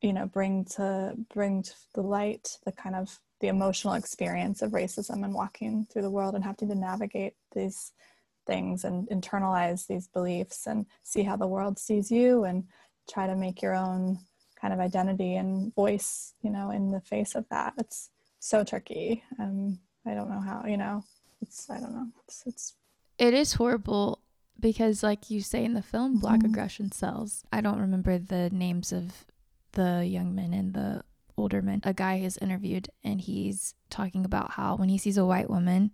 you 0.00 0.12
know, 0.12 0.26
bring 0.26 0.64
to 0.64 1.14
bring 1.32 1.62
to 1.62 1.72
the 1.94 2.02
light 2.02 2.58
the 2.64 2.72
kind 2.72 2.94
of 2.94 3.18
the 3.40 3.48
emotional 3.48 3.94
experience 3.94 4.62
of 4.62 4.72
racism 4.72 5.24
and 5.24 5.34
walking 5.34 5.86
through 5.90 6.02
the 6.02 6.10
world 6.10 6.34
and 6.34 6.44
having 6.44 6.68
to 6.68 6.74
navigate 6.74 7.34
these 7.54 7.92
things 8.46 8.84
and 8.84 9.08
internalize 9.08 9.86
these 9.86 10.08
beliefs 10.08 10.66
and 10.66 10.86
see 11.02 11.22
how 11.22 11.36
the 11.36 11.46
world 11.46 11.78
sees 11.78 12.10
you 12.10 12.44
and 12.44 12.64
try 13.08 13.26
to 13.26 13.36
make 13.36 13.62
your 13.62 13.74
own 13.74 14.18
kind 14.60 14.74
of 14.74 14.80
identity 14.80 15.36
and 15.36 15.72
voice, 15.74 16.34
you 16.42 16.50
know, 16.50 16.70
in 16.70 16.90
the 16.90 17.00
face 17.00 17.34
of 17.34 17.48
that. 17.50 17.74
It's 17.78 18.10
so 18.40 18.64
tricky. 18.64 19.22
Um, 19.38 19.78
I 20.06 20.14
don't 20.14 20.30
know 20.30 20.40
how, 20.40 20.64
you 20.66 20.76
know, 20.76 21.04
it's, 21.40 21.70
I 21.70 21.78
don't 21.78 21.92
know. 21.92 22.08
It's, 22.24 22.42
it's, 22.46 22.74
it 23.18 23.34
is 23.34 23.52
horrible 23.52 24.20
because 24.60 25.02
like 25.02 25.30
you 25.30 25.40
say 25.40 25.64
in 25.64 25.74
the 25.74 25.82
film 25.82 26.18
black 26.18 26.40
mm-hmm. 26.40 26.50
aggression 26.50 26.92
sells. 26.92 27.44
I 27.52 27.60
don't 27.60 27.80
remember 27.80 28.18
the 28.18 28.50
names 28.50 28.92
of 28.92 29.24
the 29.72 30.04
young 30.06 30.34
men 30.34 30.52
and 30.52 30.74
the 30.74 31.02
older 31.36 31.62
men. 31.62 31.80
A 31.84 31.94
guy 31.94 32.16
is 32.16 32.36
interviewed 32.38 32.88
and 33.04 33.20
he's 33.20 33.74
talking 33.90 34.24
about 34.24 34.52
how 34.52 34.76
when 34.76 34.88
he 34.88 34.98
sees 34.98 35.16
a 35.16 35.24
white 35.24 35.48
woman 35.48 35.92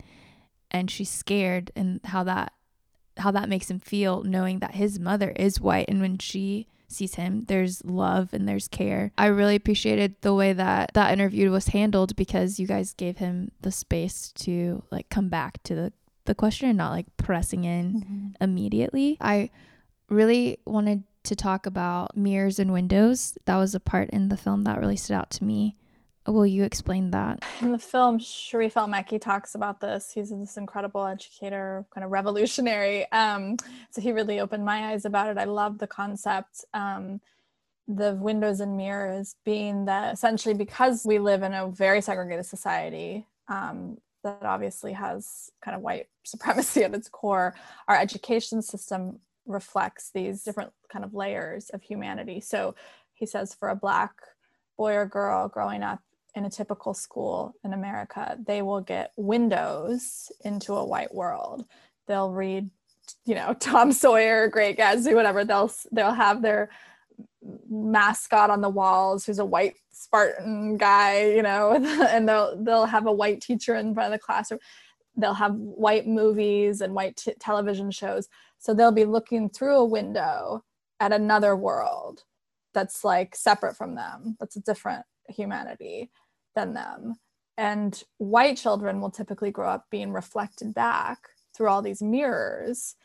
and 0.70 0.90
she's 0.90 1.10
scared 1.10 1.70
and 1.76 2.00
how 2.04 2.24
that 2.24 2.52
how 3.18 3.30
that 3.30 3.48
makes 3.48 3.70
him 3.70 3.78
feel 3.78 4.24
knowing 4.24 4.58
that 4.58 4.74
his 4.74 4.98
mother 4.98 5.30
is 5.36 5.60
white 5.60 5.88
and 5.88 6.00
when 6.00 6.18
she 6.18 6.66
sees 6.88 7.14
him 7.14 7.44
there's 7.46 7.84
love 7.84 8.32
and 8.32 8.48
there's 8.48 8.68
care. 8.68 9.12
I 9.16 9.26
really 9.26 9.56
appreciated 9.56 10.16
the 10.22 10.34
way 10.34 10.52
that 10.52 10.92
that 10.94 11.12
interview 11.12 11.50
was 11.50 11.68
handled 11.68 12.16
because 12.16 12.58
you 12.58 12.66
guys 12.66 12.94
gave 12.94 13.18
him 13.18 13.52
the 13.60 13.70
space 13.70 14.32
to 14.36 14.82
like 14.90 15.08
come 15.10 15.28
back 15.28 15.62
to 15.64 15.74
the 15.74 15.92
the 16.24 16.34
question 16.34 16.68
and 16.68 16.78
not 16.78 16.92
like 16.92 17.06
pressing 17.16 17.64
in 17.64 17.94
mm-hmm. 17.94 18.28
immediately. 18.42 19.16
I 19.20 19.50
really 20.08 20.58
wanted 20.66 21.04
to 21.24 21.36
talk 21.36 21.66
about 21.66 22.16
mirrors 22.16 22.58
and 22.58 22.72
windows. 22.72 23.36
That 23.46 23.56
was 23.56 23.74
a 23.74 23.80
part 23.80 24.10
in 24.10 24.28
the 24.28 24.36
film 24.36 24.64
that 24.64 24.78
really 24.78 24.96
stood 24.96 25.14
out 25.14 25.30
to 25.32 25.44
me. 25.44 25.76
Will 26.26 26.46
you 26.46 26.64
explain 26.64 27.10
that? 27.10 27.44
In 27.60 27.72
the 27.72 27.78
film, 27.78 28.18
Sharif 28.18 28.78
El 28.78 28.88
Mekki 28.88 29.20
talks 29.20 29.54
about 29.54 29.80
this. 29.80 30.12
He's 30.14 30.30
this 30.30 30.56
incredible 30.56 31.04
educator, 31.04 31.84
kind 31.94 32.02
of 32.02 32.10
revolutionary. 32.10 33.10
Um, 33.12 33.58
so 33.90 34.00
he 34.00 34.12
really 34.12 34.40
opened 34.40 34.64
my 34.64 34.92
eyes 34.92 35.04
about 35.04 35.28
it. 35.28 35.36
I 35.36 35.44
love 35.44 35.78
the 35.78 35.86
concept. 35.86 36.64
Um, 36.72 37.20
the 37.86 38.14
windows 38.14 38.60
and 38.60 38.76
mirrors 38.76 39.36
being 39.44 39.84
that 39.84 40.14
essentially 40.14 40.54
because 40.54 41.04
we 41.04 41.18
live 41.18 41.42
in 41.42 41.52
a 41.52 41.68
very 41.68 42.00
segregated 42.00 42.46
society 42.46 43.26
um, 43.48 43.98
that 44.24 44.42
obviously 44.42 44.92
has 44.92 45.50
kind 45.64 45.76
of 45.76 45.82
white 45.82 46.08
supremacy 46.24 46.82
at 46.82 46.94
its 46.94 47.08
core, 47.08 47.54
our 47.86 47.96
education 47.96 48.60
system 48.60 49.20
reflects 49.46 50.10
these 50.12 50.42
different 50.42 50.72
kind 50.90 51.04
of 51.04 51.14
layers 51.14 51.70
of 51.70 51.82
humanity. 51.82 52.40
So 52.40 52.74
he 53.12 53.26
says 53.26 53.54
for 53.54 53.68
a 53.68 53.76
black 53.76 54.12
boy 54.76 54.94
or 54.94 55.06
girl 55.06 55.48
growing 55.48 55.82
up 55.82 56.00
in 56.34 56.44
a 56.44 56.50
typical 56.50 56.94
school 56.94 57.54
in 57.62 57.72
America, 57.72 58.36
they 58.44 58.62
will 58.62 58.80
get 58.80 59.12
windows 59.16 60.32
into 60.44 60.74
a 60.74 60.84
white 60.84 61.14
world. 61.14 61.64
They'll 62.08 62.32
read, 62.32 62.70
you 63.24 63.34
know, 63.34 63.54
Tom 63.60 63.92
Sawyer, 63.92 64.48
Great 64.48 64.76
Gatsby, 64.78 65.14
whatever. 65.14 65.44
They'll 65.44 65.72
they'll 65.92 66.12
have 66.12 66.42
their 66.42 66.70
mascot 67.68 68.50
on 68.50 68.60
the 68.60 68.68
walls 68.68 69.24
who's 69.24 69.38
a 69.38 69.44
white 69.44 69.74
Spartan 69.90 70.76
guy, 70.76 71.30
you 71.30 71.42
know, 71.42 71.72
and 72.08 72.28
they'll 72.28 72.62
they'll 72.62 72.86
have 72.86 73.06
a 73.06 73.12
white 73.12 73.40
teacher 73.40 73.74
in 73.74 73.94
front 73.94 74.12
of 74.12 74.18
the 74.18 74.24
classroom. 74.24 74.60
They'll 75.16 75.34
have 75.34 75.54
white 75.54 76.06
movies 76.06 76.80
and 76.80 76.94
white 76.94 77.16
t- 77.16 77.34
television 77.38 77.90
shows. 77.90 78.28
So 78.58 78.74
they'll 78.74 78.92
be 78.92 79.04
looking 79.04 79.48
through 79.48 79.76
a 79.76 79.84
window 79.84 80.64
at 81.00 81.12
another 81.12 81.54
world 81.54 82.24
that's 82.72 83.04
like 83.04 83.36
separate 83.36 83.76
from 83.76 83.94
them. 83.94 84.36
That's 84.40 84.56
a 84.56 84.60
different 84.60 85.04
humanity 85.28 86.10
than 86.54 86.74
them. 86.74 87.14
And 87.56 88.02
white 88.18 88.56
children 88.56 89.00
will 89.00 89.10
typically 89.10 89.50
grow 89.50 89.68
up 89.68 89.86
being 89.90 90.12
reflected 90.12 90.74
back 90.74 91.18
through 91.56 91.68
all 91.68 91.82
these 91.82 92.02
mirrors. 92.02 92.96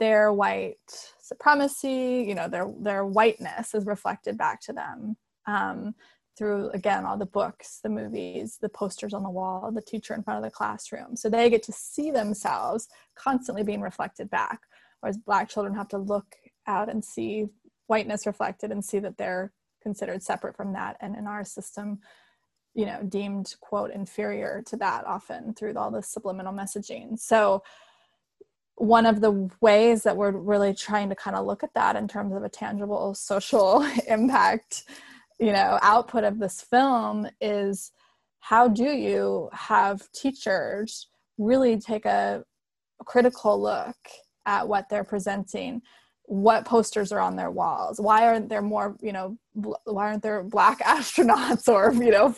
Their 0.00 0.32
white 0.32 0.76
supremacy, 1.20 2.24
you 2.26 2.34
know, 2.34 2.48
their 2.48 2.66
their 2.80 3.06
whiteness 3.06 3.74
is 3.74 3.86
reflected 3.86 4.36
back 4.36 4.60
to 4.62 4.72
them 4.72 5.16
um, 5.46 5.94
through 6.36 6.70
again 6.70 7.04
all 7.04 7.16
the 7.16 7.26
books, 7.26 7.80
the 7.82 7.88
movies, 7.88 8.58
the 8.60 8.68
posters 8.68 9.14
on 9.14 9.22
the 9.22 9.30
wall, 9.30 9.70
the 9.72 9.82
teacher 9.82 10.14
in 10.14 10.22
front 10.22 10.38
of 10.38 10.44
the 10.44 10.54
classroom. 10.54 11.16
So 11.16 11.28
they 11.28 11.48
get 11.50 11.62
to 11.64 11.72
see 11.72 12.10
themselves 12.10 12.88
constantly 13.14 13.62
being 13.62 13.80
reflected 13.80 14.30
back, 14.30 14.60
whereas 15.00 15.16
Black 15.16 15.48
children 15.48 15.74
have 15.74 15.88
to 15.88 15.98
look 15.98 16.34
out 16.66 16.88
and 16.88 17.04
see 17.04 17.46
whiteness 17.86 18.26
reflected 18.26 18.72
and 18.72 18.84
see 18.84 18.98
that 18.98 19.16
they're 19.16 19.52
considered 19.82 20.22
separate 20.22 20.56
from 20.56 20.72
that. 20.72 20.96
And 21.00 21.14
in 21.14 21.26
our 21.26 21.44
system, 21.44 22.00
you 22.74 22.86
know 22.86 23.00
deemed 23.08 23.54
quote 23.60 23.90
inferior 23.90 24.62
to 24.66 24.76
that 24.76 25.06
often 25.06 25.54
through 25.54 25.74
all 25.76 25.90
the 25.90 26.02
subliminal 26.02 26.52
messaging 26.52 27.18
so 27.18 27.62
one 28.76 29.06
of 29.06 29.20
the 29.20 29.48
ways 29.60 30.02
that 30.02 30.16
we're 30.16 30.32
really 30.32 30.74
trying 30.74 31.08
to 31.08 31.14
kind 31.14 31.36
of 31.36 31.46
look 31.46 31.62
at 31.62 31.74
that 31.74 31.96
in 31.96 32.08
terms 32.08 32.34
of 32.34 32.42
a 32.42 32.48
tangible 32.48 33.14
social 33.14 33.86
impact 34.08 34.84
you 35.38 35.52
know 35.52 35.78
output 35.82 36.24
of 36.24 36.38
this 36.38 36.60
film 36.60 37.28
is 37.40 37.92
how 38.40 38.68
do 38.68 38.84
you 38.84 39.48
have 39.52 40.10
teachers 40.12 41.08
really 41.38 41.78
take 41.78 42.04
a, 42.04 42.44
critical 43.04 43.60
look 43.60 43.96
at 44.46 44.66
what 44.66 44.88
they're 44.88 45.04
presenting? 45.04 45.82
What 46.26 46.64
posters 46.64 47.12
are 47.12 47.20
on 47.20 47.36
their 47.36 47.50
walls? 47.50 48.00
Why 48.00 48.26
aren't 48.26 48.48
there 48.48 48.62
more 48.62 48.96
you 49.02 49.12
know 49.12 49.36
bl- 49.54 49.74
why 49.84 50.06
aren't 50.06 50.22
there 50.22 50.42
black 50.42 50.78
astronauts 50.84 51.68
or 51.68 51.92
you 51.92 52.10
know 52.10 52.34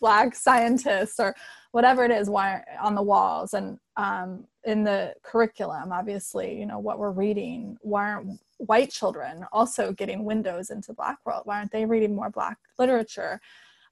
black 0.00 0.34
scientists 0.34 1.20
or 1.20 1.36
whatever 1.70 2.04
it 2.04 2.10
is 2.10 2.28
why 2.28 2.62
on 2.80 2.94
the 2.96 3.02
walls? 3.02 3.54
And 3.54 3.78
um, 3.96 4.44
in 4.68 4.84
the 4.84 5.14
curriculum 5.22 5.92
obviously 5.92 6.58
you 6.58 6.66
know 6.66 6.78
what 6.78 6.98
we're 6.98 7.10
reading 7.10 7.76
why 7.80 8.10
aren't 8.12 8.38
white 8.58 8.90
children 8.90 9.44
also 9.52 9.92
getting 9.92 10.24
windows 10.24 10.70
into 10.70 10.92
black 10.92 11.18
world 11.24 11.42
why 11.44 11.58
aren't 11.58 11.72
they 11.72 11.84
reading 11.84 12.14
more 12.14 12.30
black 12.30 12.58
literature 12.78 13.40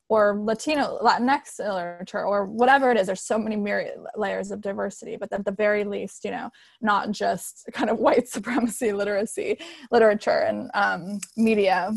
or 0.08 0.38
Latino, 0.38 0.98
Latinx 1.02 1.58
literature, 1.58 2.24
or 2.24 2.46
whatever 2.46 2.90
it 2.90 2.96
is. 2.96 3.08
There's 3.08 3.22
so 3.22 3.38
many 3.38 3.56
myriad 3.56 3.98
layers 4.14 4.52
of 4.52 4.60
diversity, 4.60 5.16
but 5.16 5.32
at 5.32 5.44
the 5.44 5.50
very 5.50 5.82
least, 5.82 6.24
you 6.24 6.30
know, 6.30 6.50
not 6.80 7.10
just 7.10 7.68
kind 7.72 7.90
of 7.90 7.98
white 7.98 8.28
supremacy 8.28 8.92
literacy, 8.92 9.58
literature 9.90 10.44
and 10.46 10.70
um, 10.74 11.18
media, 11.36 11.92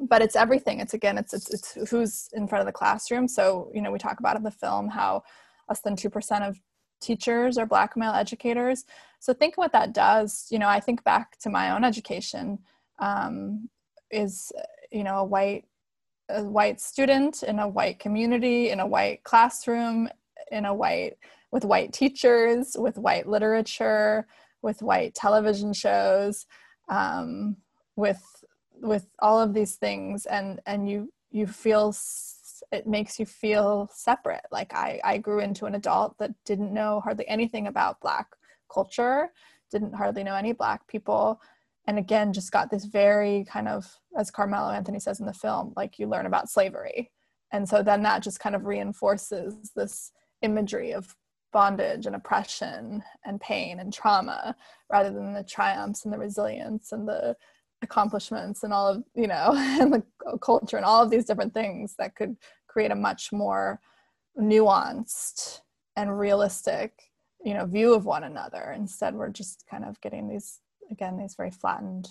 but 0.00 0.22
it's 0.22 0.36
everything. 0.36 0.80
It's 0.80 0.94
again, 0.94 1.18
it's, 1.18 1.34
it's 1.34 1.52
it's 1.52 1.90
who's 1.90 2.28
in 2.32 2.48
front 2.48 2.60
of 2.60 2.66
the 2.66 2.72
classroom. 2.72 3.28
So 3.28 3.70
you 3.74 3.82
know, 3.82 3.92
we 3.92 3.98
talk 3.98 4.20
about 4.20 4.36
in 4.36 4.42
the 4.42 4.50
film 4.50 4.88
how 4.88 5.22
less 5.68 5.80
than 5.80 5.96
two 5.96 6.08
percent 6.08 6.44
of 6.44 6.58
teachers 7.00 7.58
or 7.58 7.66
black 7.66 7.96
male 7.96 8.12
educators. 8.12 8.84
So 9.20 9.32
think 9.32 9.56
what 9.56 9.72
that 9.72 9.92
does. 9.92 10.46
You 10.50 10.58
know, 10.58 10.68
I 10.68 10.80
think 10.80 11.04
back 11.04 11.38
to 11.40 11.50
my 11.50 11.70
own 11.70 11.84
education. 11.84 12.58
Um, 12.98 13.68
is 14.10 14.52
you 14.90 15.04
know 15.04 15.18
a 15.18 15.24
white 15.24 15.64
a 16.30 16.42
white 16.42 16.80
student 16.80 17.42
in 17.42 17.58
a 17.58 17.68
white 17.68 17.98
community 17.98 18.70
in 18.70 18.80
a 18.80 18.86
white 18.86 19.22
classroom 19.24 20.08
in 20.50 20.64
a 20.64 20.74
white 20.74 21.16
with 21.50 21.64
white 21.64 21.92
teachers 21.92 22.76
with 22.78 22.98
white 22.98 23.26
literature 23.26 24.26
with 24.62 24.82
white 24.82 25.14
television 25.14 25.72
shows 25.72 26.46
um, 26.88 27.56
with 27.96 28.22
with 28.80 29.06
all 29.20 29.40
of 29.40 29.54
these 29.54 29.76
things 29.76 30.26
and 30.26 30.60
and 30.66 30.88
you 30.88 31.12
you 31.30 31.46
feel 31.46 31.92
it 32.72 32.86
makes 32.86 33.18
you 33.18 33.26
feel 33.26 33.88
separate. 33.92 34.46
Like 34.50 34.74
i 34.74 35.00
i 35.04 35.18
grew 35.18 35.40
into 35.40 35.66
an 35.66 35.74
adult 35.74 36.16
that 36.18 36.32
didn't 36.44 36.74
know 36.74 37.00
hardly 37.00 37.26
anything 37.28 37.66
about 37.66 38.00
black 38.00 38.26
culture 38.72 39.30
didn't 39.70 39.94
hardly 39.94 40.22
know 40.22 40.34
any 40.34 40.52
black 40.52 40.86
people 40.86 41.40
and 41.86 41.98
again 41.98 42.32
just 42.32 42.52
got 42.52 42.70
this 42.70 42.84
very 42.84 43.44
kind 43.48 43.68
of 43.68 43.98
as 44.16 44.30
carmelo 44.30 44.70
anthony 44.70 44.98
says 44.98 45.20
in 45.20 45.26
the 45.26 45.32
film 45.32 45.72
like 45.76 45.98
you 45.98 46.06
learn 46.06 46.26
about 46.26 46.50
slavery. 46.50 47.10
And 47.52 47.68
so 47.68 47.82
then 47.82 48.02
that 48.02 48.22
just 48.22 48.40
kind 48.40 48.54
of 48.54 48.66
reinforces 48.66 49.70
this 49.74 50.12
imagery 50.42 50.92
of 50.92 51.16
bondage 51.52 52.06
and 52.06 52.14
oppression 52.14 53.02
and 53.24 53.40
pain 53.40 53.80
and 53.80 53.92
trauma 53.92 54.54
rather 54.90 55.10
than 55.10 55.32
the 55.32 55.44
triumphs 55.44 56.04
and 56.04 56.12
the 56.12 56.18
resilience 56.18 56.92
and 56.92 57.08
the 57.08 57.34
accomplishments 57.82 58.64
and 58.64 58.72
all 58.72 58.88
of 58.88 59.04
you 59.14 59.26
know 59.26 59.52
and 59.56 59.92
the 59.92 60.02
culture 60.40 60.76
and 60.76 60.86
all 60.86 61.02
of 61.02 61.10
these 61.10 61.24
different 61.24 61.54
things 61.54 61.94
that 61.98 62.16
could 62.16 62.36
create 62.66 62.90
a 62.90 62.96
much 62.96 63.32
more 63.32 63.80
nuanced 64.38 65.60
and 65.96 66.18
realistic 66.18 66.92
you 67.44 67.54
know 67.54 67.66
view 67.66 67.94
of 67.94 68.04
one 68.04 68.24
another. 68.24 68.72
Instead 68.76 69.14
we're 69.14 69.28
just 69.28 69.64
kind 69.70 69.84
of 69.84 70.00
getting 70.00 70.28
these 70.28 70.60
again 70.90 71.16
these 71.16 71.34
very 71.34 71.50
flattened 71.50 72.08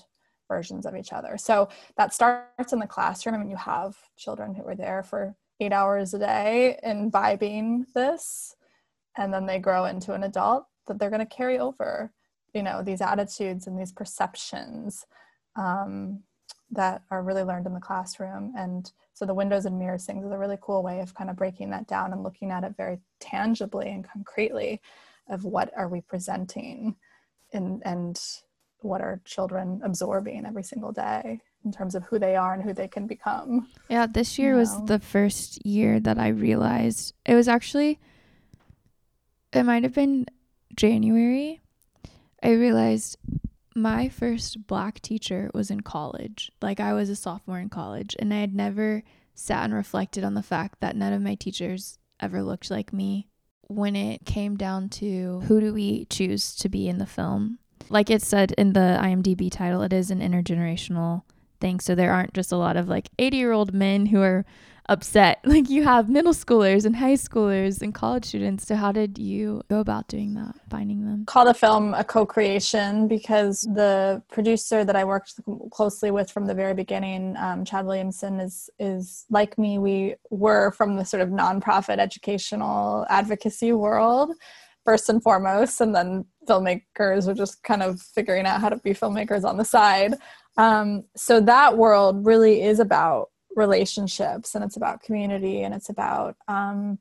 versions 0.47 0.85
of 0.85 0.95
each 0.95 1.11
other. 1.11 1.37
So 1.37 1.67
that 1.97 2.13
starts 2.13 2.71
in 2.71 2.79
the 2.79 2.87
classroom 2.87 3.35
I 3.35 3.37
mean 3.39 3.49
you 3.49 3.57
have 3.57 3.95
children 4.17 4.55
who 4.55 4.63
are 4.63 4.75
there 4.75 5.03
for 5.03 5.35
eight 5.59 5.73
hours 5.73 6.13
a 6.13 6.19
day 6.19 6.79
imbibing 6.83 7.85
this 7.93 8.55
and 9.17 9.33
then 9.33 9.45
they 9.45 9.59
grow 9.59 9.85
into 9.85 10.13
an 10.13 10.23
adult 10.23 10.65
that 10.85 10.99
they're 10.99 11.09
going 11.09 11.19
to 11.19 11.25
carry 11.25 11.59
over 11.59 12.13
you 12.53 12.63
know 12.63 12.81
these 12.81 13.01
attitudes 13.01 13.67
and 13.67 13.77
these 13.77 13.91
perceptions 13.91 15.05
um, 15.57 16.21
that 16.71 17.01
are 17.11 17.23
really 17.23 17.43
learned 17.43 17.65
in 17.65 17.73
the 17.73 17.79
classroom 17.79 18.53
and 18.57 18.91
so 19.13 19.25
the 19.25 19.33
windows 19.33 19.65
and 19.65 19.79
mirrors 19.79 20.05
things 20.05 20.25
is 20.25 20.31
a 20.31 20.37
really 20.37 20.57
cool 20.61 20.83
way 20.83 20.99
of 20.99 21.15
kind 21.15 21.29
of 21.29 21.35
breaking 21.35 21.69
that 21.69 21.87
down 21.87 22.13
and 22.13 22.23
looking 22.23 22.51
at 22.51 22.63
it 22.63 22.75
very 22.77 22.99
tangibly 23.19 23.89
and 23.89 24.07
concretely 24.07 24.81
of 25.29 25.43
what 25.43 25.71
are 25.75 25.89
we 25.89 26.01
presenting 26.01 26.95
and 27.53 27.81
and 27.85 28.19
what 28.81 29.01
are 29.01 29.21
children 29.25 29.81
absorbing 29.83 30.45
every 30.45 30.63
single 30.63 30.91
day 30.91 31.41
in 31.65 31.71
terms 31.71 31.95
of 31.95 32.03
who 32.03 32.19
they 32.19 32.35
are 32.35 32.53
and 32.53 32.63
who 32.63 32.73
they 32.73 32.87
can 32.87 33.07
become. 33.07 33.67
Yeah, 33.89 34.05
this 34.05 34.37
year 34.37 34.55
was 34.55 34.77
know? 34.77 34.85
the 34.85 34.99
first 34.99 35.65
year 35.65 35.99
that 35.99 36.19
I 36.19 36.29
realized 36.29 37.13
it 37.25 37.33
was 37.33 37.47
actually 37.47 37.99
it 39.53 39.63
might 39.63 39.83
have 39.83 39.93
been 39.93 40.27
January. 40.75 41.61
I 42.43 42.51
realized 42.51 43.17
my 43.77 44.09
first 44.09 44.65
black 44.67 44.99
teacher 45.01 45.51
was 45.53 45.69
in 45.69 45.81
college. 45.81 46.51
Like 46.61 46.79
I 46.79 46.93
was 46.93 47.09
a 47.09 47.15
sophomore 47.15 47.59
in 47.59 47.69
college 47.69 48.15
and 48.19 48.33
I 48.33 48.39
had 48.39 48.55
never 48.55 49.03
sat 49.35 49.65
and 49.65 49.73
reflected 49.73 50.23
on 50.23 50.33
the 50.33 50.43
fact 50.43 50.79
that 50.81 50.95
none 50.95 51.13
of 51.13 51.21
my 51.21 51.35
teachers 51.35 51.99
ever 52.19 52.41
looked 52.41 52.71
like 52.71 52.91
me. 52.91 53.27
When 53.69 53.95
it 53.95 54.25
came 54.25 54.55
down 54.55 54.89
to 54.89 55.41
who 55.41 55.59
do 55.59 55.73
we 55.73 56.05
choose 56.05 56.55
to 56.55 56.69
be 56.69 56.87
in 56.87 56.97
the 56.97 57.05
film, 57.05 57.59
like 57.89 58.09
it 58.09 58.21
said 58.21 58.53
in 58.53 58.73
the 58.73 58.97
IMDb 59.01 59.51
title, 59.51 59.81
it 59.81 59.93
is 59.93 60.09
an 60.09 60.21
intergenerational 60.21 61.23
thing 61.59 61.79
so 61.79 61.95
there 61.95 62.13
aren't 62.13 62.33
just 62.33 62.51
a 62.51 62.57
lot 62.57 62.77
of 62.77 62.87
like 62.87 63.09
80 63.17 63.37
year 63.37 63.51
old 63.51 63.73
men 63.73 64.07
who 64.07 64.21
are 64.21 64.45
upset. 64.89 65.39
Like 65.57 65.69
you 65.69 65.83
have 65.83 66.07
middle 66.07 66.33
schoolers 66.33 66.85
and 66.85 66.95
high 66.95 67.13
schoolers 67.13 67.81
and 67.81 67.95
college 67.95 68.25
students. 68.25 68.67
So 68.67 68.75
how 68.75 68.91
did 68.91 69.17
you 69.17 69.63
go 69.69 69.79
about 69.79 70.07
doing 70.07 70.35
that, 70.35 70.55
finding 70.69 71.03
them? 71.03 71.25
Call 71.25 71.45
the 71.45 71.53
film 71.53 71.95
a 71.95 72.03
co-creation 72.03 73.07
because 73.07 73.61
the 73.61 74.21
producer 74.29 74.85
that 74.85 74.95
I 74.95 75.03
worked 75.03 75.39
closely 75.71 76.11
with 76.11 76.29
from 76.29 76.45
the 76.45 76.53
very 76.53 76.75
beginning, 76.75 77.35
um, 77.37 77.65
Chad 77.65 77.85
Williamson, 77.85 78.39
is 78.39 78.69
is 78.77 79.25
like 79.31 79.57
me. 79.57 79.79
We 79.79 80.15
were 80.29 80.71
from 80.71 80.95
the 80.95 81.05
sort 81.05 81.21
of 81.21 81.29
nonprofit 81.29 81.97
educational 81.97 83.05
advocacy 83.09 83.71
world 83.71 84.31
first 84.85 85.09
and 85.09 85.23
foremost, 85.23 85.81
and 85.81 85.95
then 85.95 86.25
filmmakers 86.47 87.27
are 87.27 87.33
just 87.33 87.63
kind 87.63 87.81
of 87.81 87.99
figuring 87.99 88.45
out 88.45 88.61
how 88.61 88.69
to 88.69 88.77
be 88.77 88.91
filmmakers 88.91 89.43
on 89.43 89.57
the 89.57 89.65
side. 89.65 90.13
Um, 90.57 91.03
so 91.15 91.39
that 91.41 91.77
world 91.77 92.25
really 92.25 92.61
is 92.61 92.79
about 92.79 93.29
relationships 93.57 94.55
and 94.55 94.63
it's 94.63 94.77
about 94.77 95.01
community 95.01 95.63
and 95.63 95.73
it's 95.73 95.89
about 95.89 96.37
um, 96.47 96.99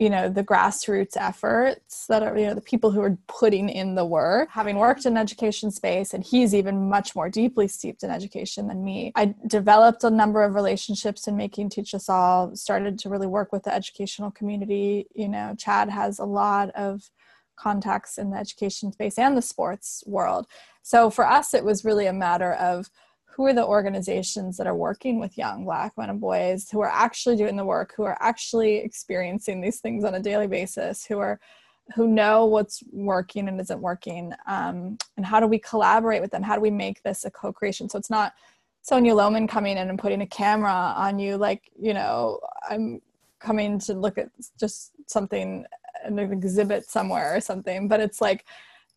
you 0.00 0.10
know 0.10 0.28
the 0.28 0.42
grassroots 0.42 1.16
efforts 1.16 2.06
that 2.08 2.22
are 2.22 2.36
you 2.36 2.46
know 2.46 2.54
the 2.54 2.60
people 2.60 2.90
who 2.90 3.00
are 3.00 3.16
putting 3.28 3.68
in 3.68 3.94
the 3.94 4.04
work. 4.04 4.48
Having 4.50 4.76
worked 4.76 5.06
in 5.06 5.16
education 5.16 5.70
space 5.70 6.14
and 6.14 6.24
he's 6.24 6.54
even 6.54 6.88
much 6.88 7.14
more 7.14 7.28
deeply 7.28 7.68
steeped 7.68 8.02
in 8.02 8.10
education 8.10 8.66
than 8.66 8.84
me 8.84 9.12
i 9.14 9.34
developed 9.46 10.02
a 10.02 10.10
number 10.10 10.42
of 10.42 10.54
relationships 10.54 11.28
in 11.28 11.36
making 11.36 11.68
teach 11.68 11.94
us 11.94 12.08
all 12.08 12.56
started 12.56 12.98
to 12.98 13.08
really 13.08 13.26
work 13.26 13.52
with 13.52 13.62
the 13.62 13.74
educational 13.74 14.30
community. 14.30 15.06
You 15.14 15.28
know 15.28 15.54
chad 15.56 15.88
has 15.90 16.18
a 16.18 16.24
lot 16.24 16.70
of 16.70 17.10
contacts 17.56 18.18
in 18.18 18.30
the 18.30 18.36
education 18.36 18.90
space 18.90 19.16
and 19.16 19.36
the 19.36 19.42
sports 19.42 20.02
world. 20.06 20.46
So 20.82 21.08
for 21.08 21.24
us 21.24 21.54
it 21.54 21.64
was 21.64 21.84
really 21.84 22.06
a 22.06 22.12
matter 22.12 22.52
of 22.54 22.90
who 23.34 23.44
are 23.46 23.52
the 23.52 23.66
organizations 23.66 24.56
that 24.56 24.66
are 24.66 24.76
working 24.76 25.18
with 25.18 25.36
young 25.36 25.64
black 25.64 25.92
men 25.96 26.10
and 26.10 26.20
boys 26.20 26.70
who 26.70 26.80
are 26.80 26.90
actually 26.90 27.36
doing 27.36 27.56
the 27.56 27.64
work 27.64 27.92
who 27.96 28.04
are 28.04 28.18
actually 28.20 28.76
experiencing 28.76 29.60
these 29.60 29.80
things 29.80 30.04
on 30.04 30.14
a 30.14 30.20
daily 30.20 30.46
basis 30.46 31.04
who 31.04 31.18
are 31.18 31.40
who 31.94 32.06
know 32.06 32.46
what's 32.46 32.82
working 32.92 33.46
and 33.48 33.60
isn't 33.60 33.80
working 33.80 34.32
um, 34.46 34.96
and 35.16 35.26
how 35.26 35.38
do 35.38 35.46
we 35.46 35.58
collaborate 35.58 36.22
with 36.22 36.30
them? 36.30 36.42
How 36.42 36.54
do 36.54 36.62
we 36.62 36.70
make 36.70 37.02
this 37.02 37.26
a 37.26 37.30
co-creation? 37.30 37.90
So 37.90 37.98
it's 37.98 38.08
not 38.08 38.32
sonia 38.84 39.14
lowman 39.14 39.48
coming 39.48 39.78
in 39.78 39.88
and 39.88 39.98
putting 39.98 40.20
a 40.20 40.26
camera 40.26 40.70
on 40.70 41.18
you 41.18 41.38
like 41.38 41.70
you 41.80 41.94
know 41.94 42.38
i'm 42.68 43.00
coming 43.40 43.78
to 43.78 43.94
look 43.94 44.18
at 44.18 44.28
just 44.60 44.92
something 45.06 45.64
an 46.04 46.18
exhibit 46.18 46.84
somewhere 46.84 47.34
or 47.34 47.40
something 47.40 47.88
but 47.88 47.98
it's 47.98 48.20
like 48.20 48.44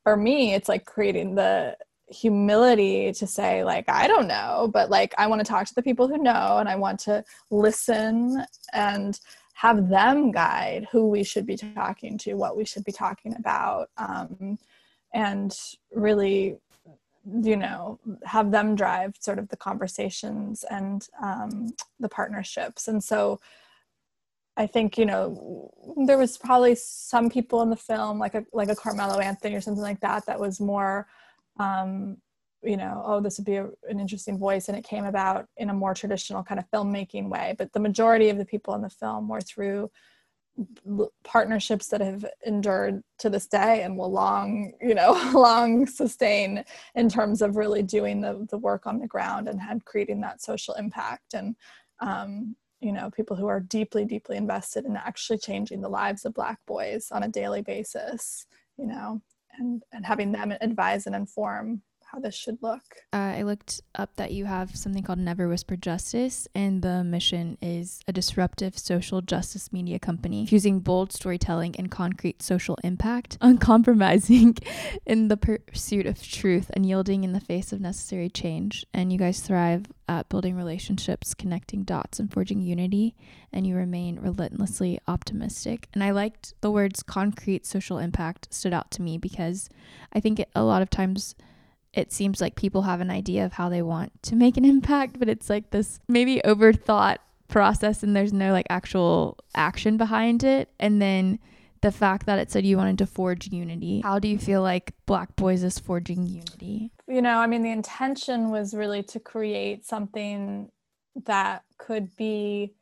for 0.04 0.18
me 0.18 0.54
it's 0.54 0.68
like 0.68 0.86
creating 0.86 1.36
the 1.36 1.76
humility 2.10 3.12
to 3.12 3.28
say 3.28 3.64
like 3.64 3.88
i 3.90 4.08
don't 4.08 4.28
know 4.28 4.70
but 4.74 4.90
like 4.90 5.14
i 5.18 5.28
want 5.28 5.40
to 5.40 5.46
talk 5.46 5.68
to 5.68 5.76
the 5.76 5.84
people 5.84 6.08
who 6.08 6.18
know 6.18 6.58
and 6.58 6.70
i 6.70 6.76
want 6.76 7.00
to 7.00 7.24
listen 7.52 8.44
and 8.74 9.20
have 9.54 9.90
them 9.90 10.32
guide 10.32 10.88
who 10.92 11.08
we 11.08 11.24
should 11.24 11.46
be 11.46 11.58
talking 11.58 12.18
to 12.18 12.36
what 12.36 12.56
we 12.56 12.64
should 12.64 12.84
be 12.86 12.92
talking 12.92 13.36
about 13.38 13.90
um, 13.98 14.58
and 15.14 15.58
really 15.92 16.58
you 17.44 17.58
know 17.58 18.00
have 18.24 18.52
them 18.52 18.76
drive 18.76 19.14
sort 19.20 19.40
of 19.40 19.50
the 19.50 19.58
conversations 19.58 20.64
and 20.70 21.10
um, 21.22 21.74
the 22.00 22.08
partnerships. 22.08 22.88
And 22.88 23.04
so 23.04 23.40
i 24.58 24.66
think 24.66 24.98
you 24.98 25.06
know 25.06 25.72
there 26.08 26.18
was 26.18 26.38
probably 26.38 26.74
some 26.74 27.30
people 27.30 27.62
in 27.62 27.70
the 27.70 27.76
film 27.76 28.18
like 28.18 28.34
a 28.34 28.44
like 28.54 28.70
a 28.70 28.76
carmelo 28.76 29.20
anthony 29.20 29.56
or 29.56 29.62
something 29.62 29.84
like 29.84 30.00
that 30.00 30.26
that 30.26 30.40
was 30.40 30.60
more 30.60 31.08
um, 31.60 32.18
you 32.64 32.78
know, 32.78 33.02
oh, 33.06 33.22
this 33.22 33.38
would 33.38 33.46
be 33.46 33.56
a, 33.56 33.70
an 33.90 34.00
interesting 34.00 34.38
voice, 34.38 34.68
and 34.68 34.78
it 34.78 34.84
came 34.84 35.06
about 35.06 35.48
in 35.58 35.70
a 35.70 35.74
more 35.74 35.94
traditional 35.94 36.44
kind 36.44 36.60
of 36.60 36.70
filmmaking 36.72 37.30
way. 37.30 37.56
But 37.58 37.72
the 37.74 37.80
majority 37.80 38.30
of 38.30 38.38
the 38.38 38.46
people 38.46 38.74
in 38.76 38.82
the 38.82 38.90
film 38.90 39.28
were 39.28 39.42
through 39.42 39.92
partnerships 41.24 41.88
that 41.88 42.02
have 42.02 42.26
endured 42.46 43.04
to 43.20 43.30
this 43.30 43.46
day 43.46 43.84
and 43.84 43.96
will 43.96 44.12
long, 44.12 44.74
you 44.82 44.96
know, 44.96 45.12
long 45.34 45.86
sustain 45.86 46.64
in 46.96 47.10
terms 47.10 47.42
of 47.42 47.58
really 47.58 47.84
doing 47.84 48.22
the 48.22 48.48
the 48.50 48.58
work 48.58 48.88
on 48.88 49.00
the 49.00 49.08
ground 49.08 49.48
and 49.48 49.62
had 49.62 49.86
creating 49.86 50.22
that 50.22 50.42
social 50.42 50.74
impact 50.76 51.34
and. 51.34 51.56
Um, 52.00 52.56
you 52.80 52.92
know 52.92 53.10
people 53.10 53.36
who 53.36 53.48
are 53.48 53.60
deeply 53.60 54.06
deeply 54.06 54.38
invested 54.38 54.86
in 54.86 54.96
actually 54.96 55.40
changing 55.40 55.82
the 55.82 55.90
lives 55.90 56.26
of 56.26 56.34
black 56.36 56.60
boys 56.68 57.10
on 57.12 57.24
a 57.24 57.28
daily 57.28 57.64
basis 57.64 58.46
you 58.78 58.86
know 58.86 59.20
and, 59.58 59.84
and 59.92 60.06
having 60.06 60.32
them 60.32 60.54
advise 60.62 61.06
and 61.08 61.16
inform 61.16 61.82
how 62.12 62.20
this 62.20 62.36
should 62.36 62.58
look. 62.62 62.82
Uh, 63.14 63.18
I 63.38 63.42
looked 63.44 63.82
up 63.96 64.16
that 64.16 64.32
you 64.32 64.46
have 64.46 64.76
something 64.76 65.04
called 65.04 65.20
Never 65.20 65.48
Whisper 65.48 65.76
Justice, 65.76 66.48
and 66.56 66.82
the 66.82 67.04
mission 67.04 67.58
is 67.62 68.02
a 68.08 68.14
disruptive 68.14 68.78
social 68.78 69.22
justice 69.22 69.74
media 69.74 70.00
company 70.00 70.46
fusing 70.46 70.80
bold 70.80 71.12
storytelling 71.12 71.76
and 71.78 71.92
concrete 71.92 72.42
social 72.42 72.78
impact, 72.84 73.38
uncompromising 73.42 74.58
in 75.06 75.28
the 75.28 75.38
pursuit 75.38 76.06
of 76.06 76.22
truth 76.22 76.72
and 76.74 76.86
yielding 76.86 77.24
in 77.24 77.34
the 77.34 77.40
face 77.40 77.74
of 77.74 77.82
necessary 77.82 78.30
change. 78.30 78.86
And 78.94 79.12
you 79.12 79.20
guys 79.20 79.42
thrive 79.42 79.88
at 80.08 80.30
building 80.30 80.56
relationships, 80.56 81.34
connecting 81.34 81.84
dots, 81.84 82.20
and 82.20 82.32
forging 82.32 82.62
unity, 82.62 83.16
and 83.52 83.68
you 83.68 83.76
remain 83.76 84.20
relentlessly 84.20 85.00
optimistic. 85.08 85.88
And 85.94 86.04
I 86.04 86.12
liked 86.12 86.54
the 86.62 86.72
words 86.72 87.04
concrete 87.04 87.66
social 87.66 87.98
impact 87.98 88.54
stood 88.54 88.74
out 88.74 88.92
to 88.92 89.02
me 89.02 89.18
because 89.18 89.70
I 90.14 90.20
think 90.20 90.40
it, 90.40 90.50
a 90.56 90.64
lot 90.64 90.82
of 90.82 90.90
times 90.90 91.36
it 91.98 92.14
seems 92.14 92.40
like 92.40 92.56
people 92.56 92.84
have 92.84 93.02
an 93.02 93.10
idea 93.10 93.44
of 93.44 93.54
how 93.54 93.70
they 93.70 93.82
want 93.82 94.12
to 94.24 94.36
make 94.36 94.56
an 94.56 94.66
impact, 94.76 95.20
but 95.20 95.28
it's 95.28 95.50
like 95.50 95.72
this 95.72 96.00
maybe 96.08 96.42
overthought 96.46 97.18
process 97.48 98.04
and 98.04 98.16
there's 98.16 98.34
no 98.34 98.52
like 98.52 98.68
actual 98.70 99.38
action 99.56 99.98
behind 99.98 100.44
it. 100.44 100.70
And 100.80 101.02
then 101.02 101.40
the 101.82 101.92
fact 101.92 102.26
that 102.26 102.40
it 102.40 102.52
said 102.52 102.66
you 102.66 102.78
wanted 102.78 102.98
to 103.00 103.06
forge 103.06 103.48
unity. 103.48 104.02
How 104.02 104.20
do 104.20 104.28
you 104.28 104.38
feel 104.38 104.62
like 104.62 104.94
Black 105.06 105.36
Boys 105.36 105.64
is 105.64 105.80
forging 105.80 106.26
unity? 106.26 106.92
You 107.08 107.22
know, 107.22 107.38
I 107.38 107.48
mean, 107.48 107.62
the 107.62 107.72
intention 107.72 108.50
was 108.50 108.74
really 108.74 109.04
to 109.04 109.20
create 109.20 109.86
something 109.86 110.72
that 111.26 111.64
could 111.78 112.16
be 112.16 112.74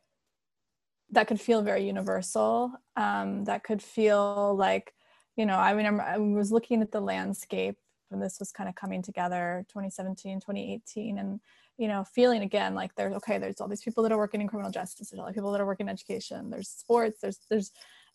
that 1.10 1.28
could 1.28 1.40
feel 1.40 1.62
very 1.62 1.86
universal 1.86 2.72
um, 2.96 3.44
that 3.44 3.62
could 3.62 3.80
feel 3.80 4.54
like 4.56 4.92
you 5.36 5.46
know 5.46 5.56
i 5.56 5.72
mean 5.72 5.86
i 6.00 6.18
was 6.18 6.50
looking 6.50 6.82
at 6.82 6.90
the 6.90 7.00
landscape 7.00 7.76
when 8.08 8.20
this 8.20 8.38
was 8.38 8.52
kind 8.52 8.68
of 8.68 8.74
coming 8.74 9.02
together 9.02 9.64
2017 9.68 10.40
2018 10.40 11.18
and 11.18 11.40
you 11.78 11.88
know 11.88 12.04
feeling 12.04 12.42
again 12.42 12.74
like 12.74 12.94
there's 12.94 13.14
okay 13.14 13.38
there's 13.38 13.60
all 13.60 13.68
these 13.68 13.82
people 13.82 14.02
that 14.02 14.12
are 14.12 14.18
working 14.18 14.40
in 14.40 14.48
criminal 14.48 14.70
justice 14.70 15.10
there's 15.10 15.20
all 15.20 15.26
these 15.26 15.34
people 15.34 15.52
that 15.52 15.60
are 15.60 15.66
working 15.66 15.86
in 15.86 15.92
education 15.92 16.50
there's 16.50 16.68
sports 16.68 17.20
there's 17.20 17.38
there's 17.50 17.72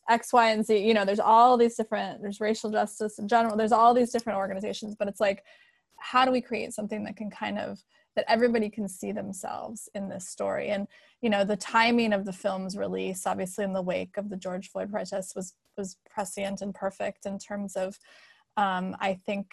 x 0.10 0.34
y 0.34 0.52
and 0.52 0.66
z 0.66 0.78
you 0.78 0.94
know 0.94 1.06
there's 1.06 1.20
all 1.20 1.58
these 1.58 1.76
different 1.76 2.22
there's 2.22 2.42
racial 2.42 2.72
justice 2.72 3.20
in 3.20 3.28
general 3.28 3.56
there's 3.56 3.72
all 3.72 3.94
these 3.94 4.12
different 4.12 4.38
organizations 4.38 4.96
but 4.98 5.08
it's 5.08 5.20
like 5.20 5.44
how 5.98 6.26
do 6.26 6.32
we 6.32 6.42
create 6.42 6.74
something 6.74 7.04
that 7.04 7.16
can 7.16 7.30
kind 7.30 7.60
of 7.60 7.84
that 8.16 8.26
everybody 8.28 8.70
can 8.70 8.90
see 8.90 9.14
themselves 9.14 9.88
in 9.96 10.10
this 10.10 10.28
story? 10.28 10.68
And 10.70 10.86
you 11.22 11.30
know 11.30 11.46
the 11.46 11.56
timing 11.56 12.14
of 12.14 12.26
the 12.26 12.34
film's 12.34 12.76
release 12.76 13.26
obviously 13.26 13.64
in 13.64 13.74
the 13.74 13.82
wake 13.82 14.18
of 14.18 14.30
the 14.30 14.36
george 14.36 14.70
floyd 14.70 14.92
protests 14.92 15.36
was 15.36 15.54
was 15.78 15.98
prescient 16.10 16.62
and 16.62 16.74
perfect 16.74 17.26
in 17.26 17.38
terms 17.38 17.76
of 17.76 17.98
um, 18.58 18.96
i 19.00 19.14
think 19.14 19.52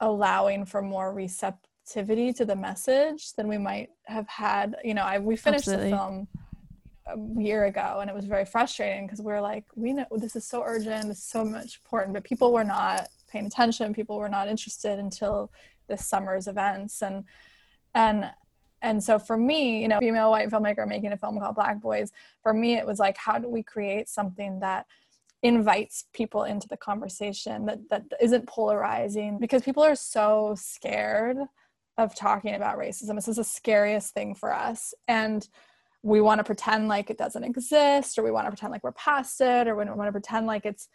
allowing 0.00 0.64
for 0.64 0.82
more 0.82 1.12
receptivity 1.12 2.32
to 2.32 2.44
the 2.44 2.56
message 2.56 3.32
than 3.34 3.48
we 3.48 3.58
might 3.58 3.90
have 4.06 4.26
had. 4.28 4.76
You 4.84 4.94
know, 4.94 5.02
I 5.02 5.18
we 5.18 5.36
finished 5.36 5.68
Absolutely. 5.68 5.90
the 5.90 5.96
film 5.96 6.28
a 7.06 7.40
year 7.40 7.64
ago 7.66 7.98
and 8.00 8.08
it 8.08 8.14
was 8.14 8.26
very 8.26 8.44
frustrating 8.44 9.06
because 9.06 9.20
we 9.20 9.32
are 9.32 9.40
like, 9.40 9.64
we 9.74 9.92
know 9.92 10.06
this 10.12 10.36
is 10.36 10.46
so 10.46 10.62
urgent, 10.64 11.08
this 11.08 11.18
is 11.18 11.24
so 11.24 11.44
much 11.44 11.80
important, 11.82 12.14
but 12.14 12.24
people 12.24 12.52
were 12.52 12.64
not 12.64 13.08
paying 13.28 13.46
attention, 13.46 13.94
people 13.94 14.18
were 14.18 14.28
not 14.28 14.48
interested 14.48 14.98
until 14.98 15.50
this 15.88 16.06
summer's 16.06 16.46
events 16.46 17.02
and 17.02 17.24
and 17.94 18.30
and 18.82 19.04
so 19.04 19.18
for 19.18 19.36
me, 19.36 19.82
you 19.82 19.88
know, 19.88 19.98
female 19.98 20.30
white 20.30 20.48
filmmaker 20.48 20.88
making 20.88 21.12
a 21.12 21.16
film 21.16 21.38
called 21.38 21.54
Black 21.54 21.80
Boys, 21.82 22.12
for 22.42 22.54
me 22.54 22.74
it 22.74 22.86
was 22.86 22.98
like, 22.98 23.16
how 23.18 23.38
do 23.38 23.48
we 23.48 23.62
create 23.62 24.08
something 24.08 24.60
that 24.60 24.86
invites 25.42 26.04
people 26.12 26.44
into 26.44 26.68
the 26.68 26.76
conversation 26.76 27.64
that 27.66 27.78
that 27.88 28.04
isn't 28.20 28.46
polarizing 28.46 29.38
because 29.38 29.62
people 29.62 29.82
are 29.82 29.94
so 29.94 30.54
scared 30.58 31.38
of 31.96 32.14
talking 32.14 32.54
about 32.54 32.78
racism. 32.78 33.14
This 33.14 33.28
is 33.28 33.36
the 33.36 33.44
scariest 33.44 34.14
thing 34.14 34.34
for 34.34 34.52
us. 34.52 34.94
And 35.08 35.46
we 36.02 36.20
want 36.20 36.38
to 36.38 36.44
pretend 36.44 36.88
like 36.88 37.10
it 37.10 37.18
doesn't 37.18 37.44
exist, 37.44 38.18
or 38.18 38.22
we 38.22 38.30
want 38.30 38.46
to 38.46 38.50
pretend 38.50 38.72
like 38.72 38.82
we're 38.82 38.92
past 38.92 39.40
it, 39.40 39.68
or 39.68 39.76
we 39.76 39.84
want 39.84 40.08
to 40.08 40.12
pretend 40.12 40.46
like 40.46 40.64
it's, 40.64 40.88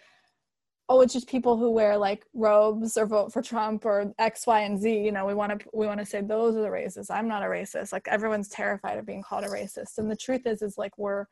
oh, 0.89 1.01
it's 1.01 1.13
just 1.13 1.27
people 1.27 1.57
who 1.57 1.69
wear 1.69 1.97
like 1.97 2.25
robes 2.33 2.97
or 2.97 3.05
vote 3.05 3.31
for 3.31 3.41
Trump 3.41 3.85
or 3.85 4.13
X, 4.17 4.47
Y, 4.47 4.61
and 4.61 4.79
Z. 4.79 4.99
You 4.99 5.11
know, 5.11 5.25
we 5.25 5.35
want 5.35 5.59
to 5.59 5.65
we 5.73 5.85
want 5.85 5.99
to 5.99 6.05
say 6.05 6.21
those 6.21 6.55
are 6.55 6.61
the 6.61 6.69
racists. 6.69 7.11
I'm 7.11 7.27
not 7.27 7.43
a 7.43 7.47
racist. 7.47 7.91
Like 7.91 8.07
everyone's 8.07 8.49
terrified 8.49 8.97
of 8.97 9.05
being 9.05 9.23
called 9.23 9.43
a 9.43 9.47
racist. 9.47 9.97
And 9.97 10.09
the 10.09 10.15
truth 10.15 10.45
is, 10.45 10.61
is 10.61 10.77
like 10.77 10.97
we're 10.97 11.25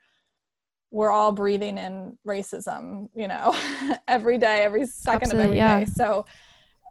we're 0.94 1.10
all 1.10 1.32
breathing 1.32 1.80
in 1.80 2.16
racism, 2.26 3.10
you 3.16 3.28
know, 3.28 3.56
every 4.08 4.38
day, 4.38 4.62
every 4.62 4.86
second 4.86 5.24
Absolutely, 5.24 5.44
of 5.44 5.48
every 5.48 5.58
yeah. 5.58 5.80
day. 5.80 5.86
So 5.86 6.28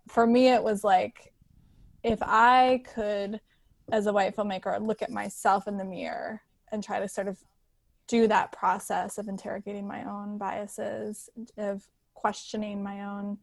for 0.09 0.27
me, 0.27 0.49
it 0.49 0.63
was 0.63 0.83
like, 0.83 1.33
if 2.03 2.19
I 2.21 2.83
could 2.95 3.41
as 3.93 4.09
a 4.09 4.13
white 4.13 4.35
filmmaker 4.35 4.85
look 4.85 5.03
at 5.03 5.11
myself 5.11 5.69
in 5.69 5.77
the 5.77 5.85
mirror 5.85 6.43
and 6.73 6.83
try 6.83 6.99
to 6.99 7.09
sort 7.09 7.29
of 7.29 7.39
do 8.09 8.27
that 8.27 8.51
process 8.51 9.19
of 9.19 9.29
interrogating 9.29 9.87
my 9.87 10.05
own 10.05 10.37
biases 10.37 11.31
of 11.57 11.87
questioning 12.15 12.83
my 12.83 13.05
own 13.05 13.39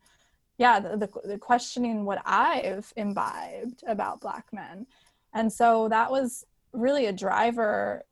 yeah 0.58 0.80
the, 0.80 0.98
the, 0.98 1.10
the 1.26 1.38
questioning 1.38 2.06
what 2.06 2.22
i've 2.26 2.92
imbibed 2.98 3.84
about 3.88 4.22
black 4.22 4.46
men 4.52 4.86
and 5.34 5.52
so 5.52 5.88
that 5.90 6.12
was 6.12 6.46
really 6.74 7.06
a 7.08 7.14
driver 7.14 8.04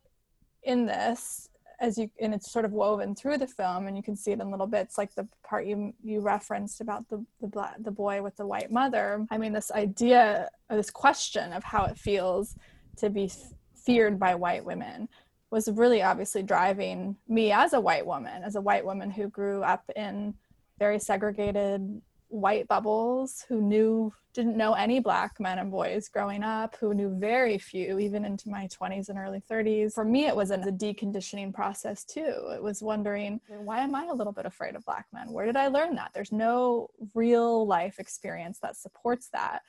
in 0.64 0.86
this 0.86 1.50
as 1.80 1.98
you 1.98 2.10
and 2.20 2.34
it's 2.34 2.52
sort 2.52 2.66
of 2.66 2.72
woven 2.72 3.16
through 3.16 3.38
the 3.38 3.48
film 3.48 3.88
and 3.88 3.96
you 3.96 4.04
can 4.04 4.16
see 4.16 4.32
it 4.32 4.40
in 4.40 4.50
little 4.50 4.68
bits 4.68 4.98
like 4.98 5.14
the 5.16 5.28
part 5.44 5.66
you 5.66 5.94
you 6.04 6.20
referenced 6.20 6.82
about 6.82 7.08
the 7.10 7.24
the 7.42 7.50
the 7.80 7.92
boy 7.92 8.22
with 8.22 8.36
the 8.38 8.46
white 8.46 8.72
mother. 8.72 9.26
I 9.30 9.38
mean 9.38 9.54
this 9.54 9.72
idea 9.72 10.50
this 10.70 10.90
question 10.90 11.54
of 11.54 11.64
how 11.64 11.86
it 11.86 11.98
feels 11.98 12.56
to 12.98 13.10
be 13.10 13.32
feared 13.76 14.20
by 14.20 14.36
white 14.36 14.66
women 14.66 15.08
was 15.52 15.70
really 15.70 16.02
obviously 16.02 16.44
driving 16.44 17.16
me 17.28 17.52
as 17.52 17.74
a 17.74 17.80
white 17.80 18.06
woman 18.06 18.44
as 18.44 18.56
a 18.56 18.62
white 18.62 18.86
woman 18.86 19.10
who 19.10 19.30
grew 19.30 19.62
up 19.64 19.90
in 19.96 20.34
very 20.80 21.00
segregated 21.00 22.02
white 22.30 22.68
bubbles 22.68 23.46
who 23.48 23.62
knew 23.62 24.12
didn't 24.34 24.58
know 24.58 24.74
any 24.74 25.00
black 25.00 25.40
men 25.40 25.58
and 25.58 25.72
boys 25.72 26.08
growing 26.10 26.44
up 26.44 26.76
who 26.80 26.94
knew 26.94 27.18
very 27.18 27.58
few 27.58 27.98
even 27.98 28.24
into 28.24 28.50
my 28.50 28.68
20s 28.68 29.10
and 29.10 29.18
early 29.18 29.42
30s 29.50 29.94
for 29.94 30.06
me 30.06 30.28
it 30.28 30.36
was 30.36 30.52
a 30.52 30.58
deconditioning 30.58 31.54
process 31.54 32.04
too. 32.04 32.52
It 32.54 32.62
was 32.62 32.84
wondering 32.84 33.40
why 33.48 33.80
am 33.80 33.96
i 33.96 34.06
a 34.06 34.14
little 34.14 34.34
bit 34.34 34.46
afraid 34.46 34.76
of 34.76 34.86
black 34.86 35.06
men? 35.12 35.32
Where 35.32 35.46
did 35.46 35.56
i 35.56 35.68
learn 35.68 35.96
that? 35.96 36.12
There's 36.14 36.32
no 36.32 36.90
real 37.16 37.66
life 37.66 37.98
experience 37.98 38.60
that 38.62 38.76
supports 38.76 39.30
that. 39.34 39.62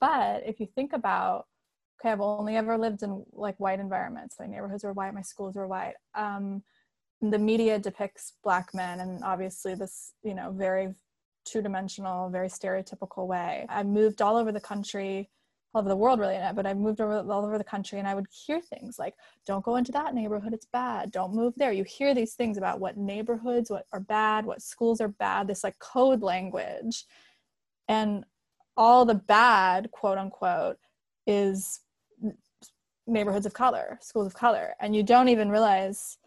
But 0.00 0.42
if 0.46 0.60
you 0.60 0.66
think 0.66 0.92
about 0.92 1.46
okay 2.00 2.12
i've 2.12 2.20
only 2.20 2.56
ever 2.56 2.76
lived 2.78 3.02
in 3.02 3.24
like 3.32 3.58
white 3.58 3.80
environments. 3.80 4.36
My 4.38 4.46
neighborhoods 4.46 4.84
were 4.84 4.92
white 4.92 5.14
my 5.14 5.22
schools 5.22 5.56
were 5.56 5.66
white. 5.66 5.94
Um, 6.14 6.62
the 7.22 7.38
media 7.38 7.78
depicts 7.78 8.34
black 8.42 8.74
men 8.74 9.00
and 9.00 9.22
obviously 9.22 9.74
this 9.74 10.12
you 10.24 10.34
know 10.34 10.50
very 10.52 10.92
two-dimensional 11.44 12.30
very 12.30 12.48
stereotypical 12.48 13.26
way. 13.26 13.66
I 13.68 13.82
moved 13.82 14.22
all 14.22 14.36
over 14.36 14.52
the 14.52 14.60
country 14.60 15.30
all 15.74 15.80
over 15.80 15.88
the 15.88 15.96
world 15.96 16.20
really 16.20 16.36
uh, 16.36 16.52
but 16.52 16.66
i 16.66 16.74
moved 16.74 17.00
over, 17.00 17.20
all 17.32 17.46
over 17.46 17.56
the 17.56 17.64
country 17.64 17.98
and 17.98 18.06
i 18.06 18.14
would 18.14 18.26
hear 18.30 18.60
things 18.60 18.98
like 18.98 19.14
don't 19.46 19.64
go 19.64 19.76
into 19.76 19.90
that 19.90 20.14
neighborhood 20.14 20.52
it's 20.52 20.66
bad. 20.72 21.10
Don't 21.10 21.34
move 21.34 21.54
there. 21.56 21.72
You 21.72 21.84
hear 21.84 22.14
these 22.14 22.34
things 22.34 22.56
about 22.58 22.80
what 22.80 22.96
neighborhoods 22.96 23.70
what 23.70 23.86
are 23.92 24.00
bad 24.00 24.46
what 24.46 24.62
schools 24.62 25.00
are 25.00 25.08
bad 25.08 25.48
this 25.48 25.64
like 25.64 25.78
code 25.78 26.22
language. 26.22 27.04
And 27.88 28.24
all 28.76 29.04
the 29.04 29.14
bad 29.14 29.90
quote 29.90 30.18
unquote 30.18 30.78
is 31.26 31.80
neighborhoods 33.06 33.46
of 33.46 33.52
color 33.52 33.98
schools 34.00 34.26
of 34.26 34.34
color. 34.34 34.74
And 34.80 34.94
you 34.94 35.02
don't 35.02 35.28
even 35.28 35.50
realize 35.50 36.18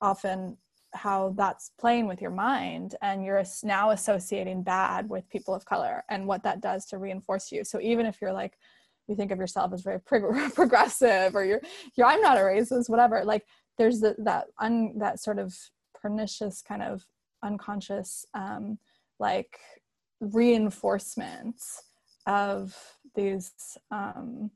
often 0.00 0.56
how 0.96 1.34
that's 1.36 1.70
playing 1.78 2.06
with 2.06 2.20
your 2.20 2.30
mind 2.30 2.94
and 3.02 3.24
you're 3.24 3.44
now 3.62 3.90
associating 3.90 4.62
bad 4.62 5.08
with 5.08 5.28
people 5.28 5.54
of 5.54 5.64
color 5.64 6.04
and 6.08 6.26
what 6.26 6.42
that 6.42 6.60
does 6.60 6.86
to 6.86 6.98
reinforce 6.98 7.52
you. 7.52 7.64
So 7.64 7.80
even 7.80 8.06
if 8.06 8.20
you're 8.20 8.32
like 8.32 8.56
you 9.08 9.14
think 9.14 9.30
of 9.30 9.38
yourself 9.38 9.72
as 9.72 9.82
very 9.82 10.00
progressive 10.54 11.34
or 11.34 11.44
you're 11.44 11.60
you're 11.96 12.06
i'm 12.06 12.20
not 12.20 12.36
a 12.38 12.40
racist 12.40 12.88
whatever 12.88 13.24
like 13.24 13.44
there's 13.78 14.00
the, 14.00 14.14
that 14.18 14.46
un, 14.58 14.92
that 14.98 15.20
sort 15.20 15.38
of 15.38 15.54
pernicious 16.00 16.62
kind 16.62 16.82
of 16.82 17.04
unconscious 17.42 18.24
um 18.34 18.78
like 19.18 19.58
reinforcement 20.20 21.56
of 22.26 22.76
these 23.14 23.52
um 23.90 24.50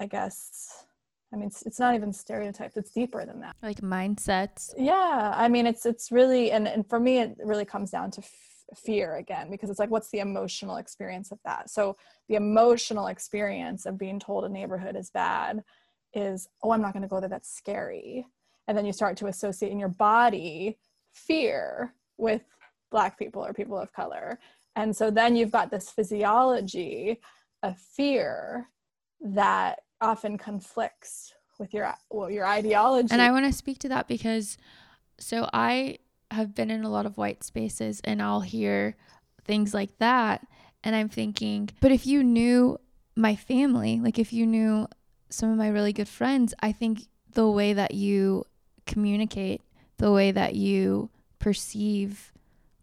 i 0.00 0.06
guess 0.06 0.85
I 1.32 1.36
mean, 1.36 1.48
it's, 1.48 1.62
it's 1.62 1.80
not 1.80 1.94
even 1.94 2.12
stereotypes; 2.12 2.76
it's 2.76 2.92
deeper 2.92 3.24
than 3.26 3.40
that. 3.40 3.56
Like 3.62 3.80
mindsets. 3.80 4.72
Yeah, 4.76 5.32
I 5.34 5.48
mean, 5.48 5.66
it's 5.66 5.84
it's 5.86 6.12
really 6.12 6.52
and 6.52 6.68
and 6.68 6.88
for 6.88 7.00
me, 7.00 7.18
it 7.18 7.36
really 7.42 7.64
comes 7.64 7.90
down 7.90 8.10
to 8.12 8.20
f- 8.20 8.78
fear 8.78 9.16
again 9.16 9.50
because 9.50 9.70
it's 9.70 9.78
like, 9.78 9.90
what's 9.90 10.10
the 10.10 10.20
emotional 10.20 10.76
experience 10.76 11.32
of 11.32 11.38
that? 11.44 11.70
So 11.70 11.96
the 12.28 12.36
emotional 12.36 13.08
experience 13.08 13.86
of 13.86 13.98
being 13.98 14.18
told 14.18 14.44
a 14.44 14.48
neighborhood 14.48 14.96
is 14.96 15.10
bad 15.10 15.62
is, 16.14 16.48
oh, 16.62 16.70
I'm 16.72 16.82
not 16.82 16.92
going 16.92 17.02
to 17.02 17.08
go 17.08 17.20
there. 17.20 17.28
That's 17.28 17.54
scary. 17.54 18.26
And 18.68 18.76
then 18.76 18.86
you 18.86 18.92
start 18.92 19.16
to 19.18 19.26
associate 19.26 19.70
in 19.70 19.78
your 19.78 19.88
body 19.88 20.78
fear 21.12 21.94
with 22.18 22.42
black 22.90 23.18
people 23.18 23.44
or 23.44 23.52
people 23.52 23.78
of 23.78 23.92
color. 23.92 24.38
And 24.74 24.94
so 24.94 25.10
then 25.10 25.36
you've 25.36 25.52
got 25.52 25.70
this 25.70 25.90
physiology 25.90 27.20
of 27.62 27.78
fear 27.78 28.68
that 29.20 29.80
often 30.00 30.38
conflicts 30.38 31.34
with 31.58 31.72
your 31.72 31.92
well, 32.10 32.30
your 32.30 32.46
ideology. 32.46 33.12
And 33.12 33.22
I 33.22 33.30
want 33.30 33.46
to 33.46 33.52
speak 33.52 33.78
to 33.80 33.88
that 33.88 34.08
because 34.08 34.58
so 35.18 35.48
I 35.52 35.98
have 36.30 36.54
been 36.54 36.70
in 36.70 36.84
a 36.84 36.90
lot 36.90 37.06
of 37.06 37.16
white 37.16 37.44
spaces 37.44 38.00
and 38.04 38.20
I'll 38.20 38.40
hear 38.40 38.96
things 39.44 39.72
like 39.72 39.96
that 39.98 40.46
and 40.82 40.94
I'm 40.94 41.08
thinking, 41.08 41.70
but 41.80 41.92
if 41.92 42.06
you 42.06 42.22
knew 42.22 42.78
my 43.16 43.34
family, 43.34 44.00
like 44.00 44.18
if 44.18 44.32
you 44.32 44.46
knew 44.46 44.88
some 45.30 45.50
of 45.50 45.56
my 45.56 45.68
really 45.68 45.92
good 45.92 46.08
friends, 46.08 46.54
I 46.60 46.72
think 46.72 47.06
the 47.32 47.48
way 47.48 47.72
that 47.72 47.94
you 47.94 48.44
communicate, 48.86 49.62
the 49.98 50.12
way 50.12 50.30
that 50.30 50.54
you 50.54 51.10
perceive 51.38 52.32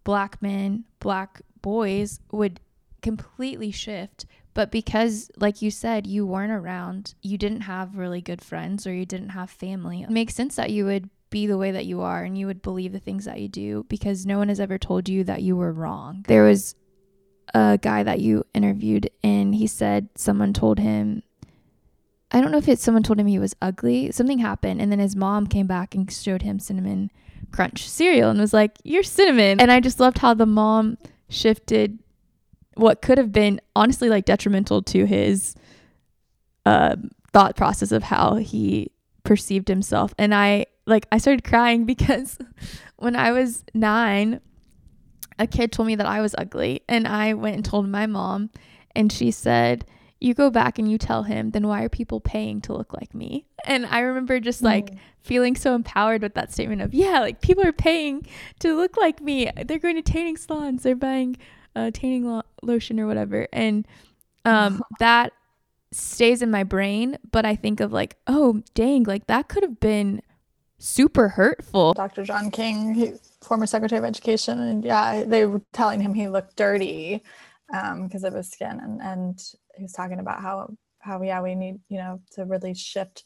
black 0.04 0.42
men, 0.42 0.86
black 1.00 1.42
boys 1.62 2.20
would 2.32 2.60
completely 3.02 3.72
shift 3.72 4.26
but 4.54 4.72
because, 4.72 5.32
like 5.38 5.62
you 5.62 5.72
said, 5.72 6.06
you 6.06 6.26
weren't 6.26 6.52
around, 6.52 7.16
you 7.22 7.38
didn't 7.38 7.62
have 7.62 7.98
really 7.98 8.22
good 8.22 8.42
friends 8.42 8.86
or 8.86 8.94
you 8.94 9.06
didn't 9.06 9.30
have 9.30 9.50
family, 9.50 10.04
it 10.04 10.10
makes 10.10 10.36
sense 10.36 10.56
that 10.56 10.72
you 10.72 10.86
would 10.86 11.10
be 11.30 11.48
the 11.48 11.58
way 11.58 11.72
that 11.72 11.86
you 11.86 12.02
are 12.02 12.24
and 12.24 12.38
you 12.38 12.46
would 12.46 12.62
believe 12.62 12.92
the 12.92 13.00
things 13.00 13.26
that 13.26 13.40
you 13.40 13.48
do 13.48 13.86
because 13.90 14.24
no 14.24 14.38
one 14.38 14.50
has 14.50 14.60
ever 14.60 14.78
told 14.78 15.10
you 15.10 15.24
that 15.24 15.42
you 15.42 15.56
were 15.56 15.74
wrong. 15.74 16.24
There 16.28 16.44
was 16.44 16.76
a 17.56 17.80
guy 17.82 18.04
that 18.04 18.20
you 18.20 18.46
interviewed 18.54 19.10
and 19.24 19.56
he 19.56 19.66
said 19.66 20.10
someone 20.16 20.54
told 20.54 20.80
him 20.80 21.24
I 22.32 22.42
don't 22.42 22.52
know 22.52 22.58
if 22.58 22.68
it's 22.68 22.84
someone 22.84 23.04
told 23.04 23.20
him 23.20 23.28
he 23.28 23.38
was 23.38 23.56
ugly. 23.62 24.12
Something 24.12 24.40
happened 24.40 24.80
and 24.80 24.92
then 24.92 25.00
his 25.00 25.16
mom 25.16 25.48
came 25.48 25.68
back 25.68 25.94
and 25.96 26.12
showed 26.12 26.44
him 26.44 26.60
cinnamon 26.60 27.12
crunch 27.52 27.88
cereal 27.88 28.30
and 28.30 28.40
was 28.40 28.54
like, 28.54 28.78
"You're 28.84 29.04
cinnamon." 29.04 29.60
And 29.60 29.72
I 29.72 29.80
just 29.80 30.00
loved 30.00 30.20
how 30.20 30.34
the 30.34 30.46
mom 30.46 30.98
shifted 31.30 32.00
what 32.76 33.02
could 33.02 33.18
have 33.18 33.32
been 33.32 33.62
honestly 33.76 34.10
like 34.10 34.26
detrimental 34.26 34.82
to 34.84 35.06
his 35.06 35.56
uh, 36.66 36.96
thought 37.32 37.56
process 37.56 37.92
of 37.92 38.04
how 38.04 38.36
he 38.36 38.92
perceived 39.24 39.68
himself. 39.68 40.14
And 40.18 40.34
I 40.34 40.68
like 40.86 41.08
I 41.12 41.18
started 41.18 41.44
crying 41.44 41.86
because 41.94 42.38
when 42.98 43.16
I 43.16 43.32
was 43.32 43.64
nine, 43.74 44.42
a 45.40 45.48
kid 45.48 45.72
told 45.72 45.88
me 45.88 45.96
that 45.96 46.06
I 46.06 46.22
was 46.22 46.36
ugly, 46.38 46.82
and 46.88 47.08
I 47.08 47.34
went 47.34 47.56
and 47.56 47.66
told 47.66 47.88
my 47.90 48.06
mom, 48.06 48.50
and 48.96 49.12
she 49.12 49.32
said, 49.32 49.86
"You 50.20 50.34
go 50.34 50.50
back 50.50 50.78
and 50.78 50.90
you 50.90 50.98
tell 50.98 51.24
him. 51.24 51.52
Then 51.52 51.68
why 51.68 51.84
are 51.84 51.90
people 51.90 52.20
paying 52.20 52.62
to 52.62 52.74
look 52.74 52.94
like 52.94 53.16
me?" 53.16 53.46
And 53.66 53.86
I 53.88 54.02
remember 54.02 54.40
just 54.40 54.62
like 54.62 54.92
mm. 54.92 54.98
feeling 55.22 55.56
so 55.56 55.74
empowered 55.76 56.22
with 56.22 56.36
that 56.36 56.54
statement 56.54 56.82
of, 56.82 56.94
"Yeah, 56.94 57.20
like 57.20 57.42
people 57.42 57.66
are 57.66 57.74
paying 57.74 58.28
to 58.60 58.76
look 58.76 58.96
like 58.98 59.22
me. 59.22 59.50
They're 59.66 59.80
going 59.80 59.96
to 59.96 60.02
tanning 60.02 60.38
salons. 60.38 60.84
They're 60.84 60.96
buying." 60.96 61.38
Uh, 61.76 61.92
tanning 61.92 62.26
lo- 62.26 62.44
lotion 62.62 63.00
or 63.00 63.08
whatever. 63.08 63.48
And 63.52 63.88
um, 64.46 64.84
that 65.00 65.34
stays 65.92 66.42
in 66.42 66.52
my 66.52 66.64
brain. 66.64 67.18
But 67.32 67.46
I 67.46 67.56
think 67.56 67.80
of 67.80 67.92
like, 67.92 68.18
oh, 68.28 68.64
dang, 68.74 69.04
like 69.04 69.28
that 69.28 69.48
could 69.48 69.64
have 69.64 69.80
been 69.80 70.22
super 70.78 71.30
hurtful. 71.30 71.94
Dr. 71.94 72.24
John 72.24 72.52
King, 72.52 72.94
he, 72.94 73.14
former 73.42 73.66
Secretary 73.66 74.00
of 74.00 74.06
Education, 74.06 74.60
and 74.60 74.84
yeah, 74.84 75.24
they 75.24 75.46
were 75.46 75.62
telling 75.72 76.02
him 76.02 76.14
he 76.14 76.28
looked 76.28 76.56
dirty 76.56 77.24
because 77.68 78.24
um, 78.24 78.28
of 78.28 78.34
his 78.34 78.52
skin, 78.52 78.80
and 78.82 79.02
and 79.02 79.44
he 79.76 79.84
was 79.84 79.94
talking 79.94 80.20
about 80.20 80.42
how 80.42 80.70
how 81.00 81.22
yeah 81.22 81.42
we 81.42 81.56
need 81.56 81.80
you 81.90 81.98
know 81.98 82.22
to 82.32 82.46
really 82.46 82.74
shift 82.74 83.24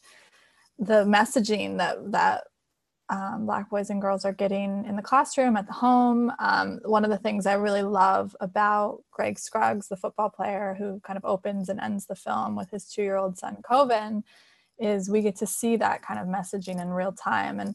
the 0.78 1.04
messaging 1.04 1.78
that 1.78 2.12
that 2.12 2.44
um, 3.10 3.46
Black 3.46 3.70
boys 3.70 3.90
and 3.90 4.02
girls 4.02 4.24
are 4.24 4.32
getting 4.32 4.84
in 4.84 4.96
the 4.96 5.02
classroom, 5.02 5.56
at 5.56 5.66
the 5.66 5.72
home. 5.72 6.30
Um, 6.38 6.80
one 6.84 7.04
of 7.04 7.10
the 7.10 7.16
things 7.18 7.46
I 7.46 7.54
really 7.54 7.82
love 7.82 8.36
about 8.40 9.02
Greg 9.10 9.38
Scruggs, 9.38 9.88
the 9.88 9.96
football 9.96 10.28
player 10.28 10.76
who 10.78 11.00
kind 11.00 11.16
of 11.16 11.24
opens 11.24 11.68
and 11.68 11.80
ends 11.80 12.06
the 12.06 12.14
film 12.14 12.54
with 12.54 12.70
his 12.70 12.84
two 12.84 13.02
year 13.02 13.16
old 13.16 13.38
son, 13.38 13.58
Coven, 13.66 14.24
is 14.78 15.08
we 15.08 15.22
get 15.22 15.36
to 15.36 15.46
see 15.46 15.76
that 15.76 16.02
kind 16.02 16.20
of 16.20 16.26
messaging 16.26 16.80
in 16.80 16.90
real 16.90 17.12
time. 17.12 17.60
And 17.60 17.74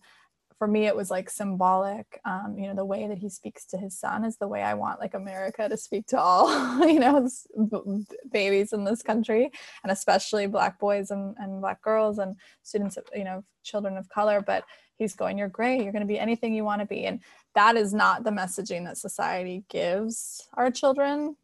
for 0.64 0.68
me, 0.70 0.88
it 0.88 0.96
was 0.96 1.12
like 1.12 1.30
symbolic. 1.30 2.22
Um, 2.24 2.56
you 2.58 2.68
know, 2.70 2.74
the 2.74 2.86
way 2.86 3.06
that 3.06 3.18
he 3.18 3.28
speaks 3.28 3.66
to 3.66 3.78
his 3.78 4.00
son 4.00 4.24
is 4.24 4.38
the 4.38 4.48
way 4.48 4.64
I 4.64 4.76
want 4.76 5.02
like 5.02 5.14
America 5.14 5.68
to 5.68 5.76
speak 5.76 6.08
to 6.08 6.18
all, 6.18 6.88
you 6.88 7.02
know, 7.02 7.28
b- 7.70 8.06
babies 8.32 8.72
in 8.72 8.86
this 8.86 9.02
country, 9.02 9.52
and 9.84 9.92
especially 9.92 10.48
Black 10.48 10.80
boys 10.80 11.12
and, 11.12 11.36
and 11.38 11.60
Black 11.60 11.82
girls 11.82 12.18
and 12.18 12.38
students, 12.62 12.96
of, 12.96 13.04
you 13.14 13.26
know, 13.26 13.44
children 13.64 13.98
of 13.98 14.08
color. 14.08 14.40
But 14.40 14.64
he's 14.96 15.16
going 15.16 15.38
you're 15.38 15.50
great 15.50 15.82
you're 15.84 15.92
going 15.92 16.08
to 16.08 16.08
be 16.08 16.20
anything 16.20 16.54
you 16.54 16.64
want 16.64 16.80
to 16.80 16.86
be 16.86 17.06
and 17.08 17.20
that 17.56 17.76
is 17.76 17.94
not 17.94 18.24
the 18.24 18.30
messaging 18.30 18.86
that 18.86 18.96
society 18.96 19.64
gives 19.68 20.48
our 20.54 20.70
children 20.70 21.36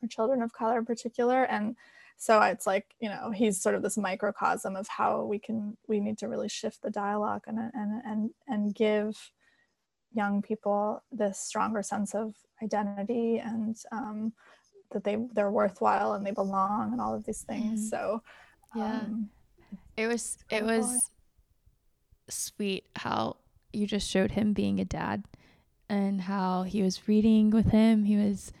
our 0.00 0.08
children 0.08 0.40
of 0.40 0.52
color 0.52 0.78
in 0.78 0.86
particular 0.86 1.42
and 1.42 1.76
so 2.18 2.42
it's 2.42 2.66
like 2.66 2.94
you 3.00 3.08
know 3.08 3.30
he's 3.30 3.62
sort 3.62 3.74
of 3.74 3.82
this 3.82 3.96
microcosm 3.96 4.76
of 4.76 4.86
how 4.88 5.24
we 5.24 5.38
can 5.38 5.76
we 5.86 6.00
need 6.00 6.18
to 6.18 6.28
really 6.28 6.48
shift 6.48 6.82
the 6.82 6.90
dialogue 6.90 7.42
and 7.46 7.58
and 7.72 8.02
and 8.04 8.30
and 8.48 8.74
give 8.74 9.16
young 10.12 10.42
people 10.42 11.02
this 11.12 11.38
stronger 11.38 11.82
sense 11.82 12.14
of 12.14 12.34
identity 12.62 13.38
and 13.38 13.76
um, 13.92 14.32
that 14.90 15.04
they 15.04 15.16
they're 15.32 15.50
worthwhile 15.50 16.14
and 16.14 16.26
they 16.26 16.32
belong 16.32 16.92
and 16.92 17.00
all 17.00 17.14
of 17.14 17.24
these 17.24 17.42
things. 17.42 17.80
Mm-hmm. 17.80 17.88
so 17.88 18.22
yeah. 18.74 19.00
um, 19.00 19.30
it 19.96 20.06
was 20.06 20.38
it 20.50 20.64
was 20.64 21.10
sweet 22.28 22.84
how 22.96 23.36
you 23.72 23.86
just 23.86 24.08
showed 24.08 24.32
him 24.32 24.52
being 24.52 24.80
a 24.80 24.84
dad 24.84 25.24
and 25.88 26.22
how 26.22 26.62
he 26.64 26.82
was 26.82 27.08
reading 27.08 27.50
with 27.50 27.70
him. 27.70 28.04
He 28.04 28.16
was 28.16 28.52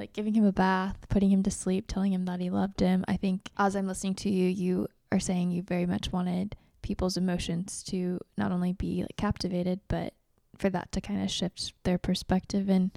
like 0.00 0.12
giving 0.12 0.34
him 0.34 0.44
a 0.44 0.52
bath 0.52 0.96
putting 1.08 1.30
him 1.30 1.42
to 1.42 1.50
sleep 1.50 1.86
telling 1.86 2.12
him 2.12 2.24
that 2.24 2.40
he 2.40 2.50
loved 2.50 2.80
him 2.80 3.04
i 3.06 3.16
think 3.16 3.50
as 3.56 3.76
i'm 3.76 3.86
listening 3.86 4.14
to 4.14 4.30
you 4.30 4.48
you 4.48 4.88
are 5.12 5.20
saying 5.20 5.50
you 5.50 5.62
very 5.62 5.86
much 5.86 6.10
wanted 6.10 6.56
people's 6.82 7.16
emotions 7.16 7.82
to 7.82 8.18
not 8.38 8.50
only 8.50 8.72
be 8.72 9.02
like 9.02 9.16
captivated 9.16 9.80
but 9.88 10.14
for 10.56 10.70
that 10.70 10.90
to 10.92 11.00
kind 11.00 11.22
of 11.22 11.30
shift 11.30 11.72
their 11.84 11.98
perspective 11.98 12.68
and 12.68 12.90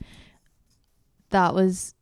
that 1.29 1.53
was 1.53 1.93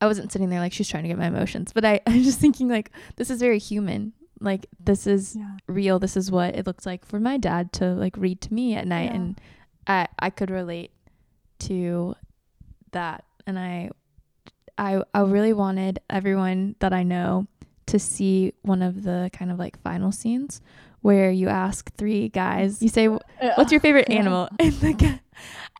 I 0.00 0.06
wasn't 0.06 0.32
sitting 0.32 0.48
there 0.48 0.60
like 0.60 0.72
she's 0.72 0.88
trying 0.88 1.02
to 1.02 1.08
get 1.08 1.18
my 1.18 1.26
emotions, 1.26 1.72
but 1.72 1.84
I, 1.84 2.00
I'm 2.06 2.22
just 2.22 2.40
thinking 2.40 2.68
like 2.68 2.90
this 3.16 3.30
is 3.30 3.40
very 3.40 3.58
human. 3.58 4.14
Like 4.40 4.66
this 4.82 5.06
is 5.06 5.36
yeah. 5.36 5.56
real. 5.66 5.98
This 5.98 6.16
is 6.16 6.30
what 6.30 6.56
it 6.56 6.66
looks 6.66 6.86
like 6.86 7.04
for 7.04 7.20
my 7.20 7.36
dad 7.36 7.72
to 7.74 7.92
like 7.92 8.16
read 8.16 8.40
to 8.42 8.54
me 8.54 8.74
at 8.74 8.86
night, 8.86 9.10
yeah. 9.10 9.16
and 9.16 9.40
I 9.86 10.08
I 10.18 10.30
could 10.30 10.50
relate 10.50 10.92
to 11.60 12.14
that, 12.92 13.24
and 13.50 13.58
I 13.58 13.90
I 14.78 15.02
I 15.12 15.20
really 15.20 15.52
wanted 15.52 15.98
everyone 16.08 16.76
that 16.78 16.92
I 16.92 17.02
know 17.02 17.46
to 17.86 17.98
see 17.98 18.54
one 18.62 18.82
of 18.82 19.02
the 19.02 19.30
kind 19.32 19.50
of 19.50 19.58
like 19.58 19.80
final 19.82 20.12
scenes 20.12 20.60
where 21.02 21.30
you 21.30 21.48
ask 21.48 21.92
three 21.96 22.28
guys, 22.28 22.82
you 22.82 22.88
say, 22.88 23.08
"What's 23.08 23.72
your 23.72 23.80
favorite 23.80 24.08
animal?" 24.10 24.48
and 24.58 24.72
the 24.74 24.92
guy, 24.92 25.20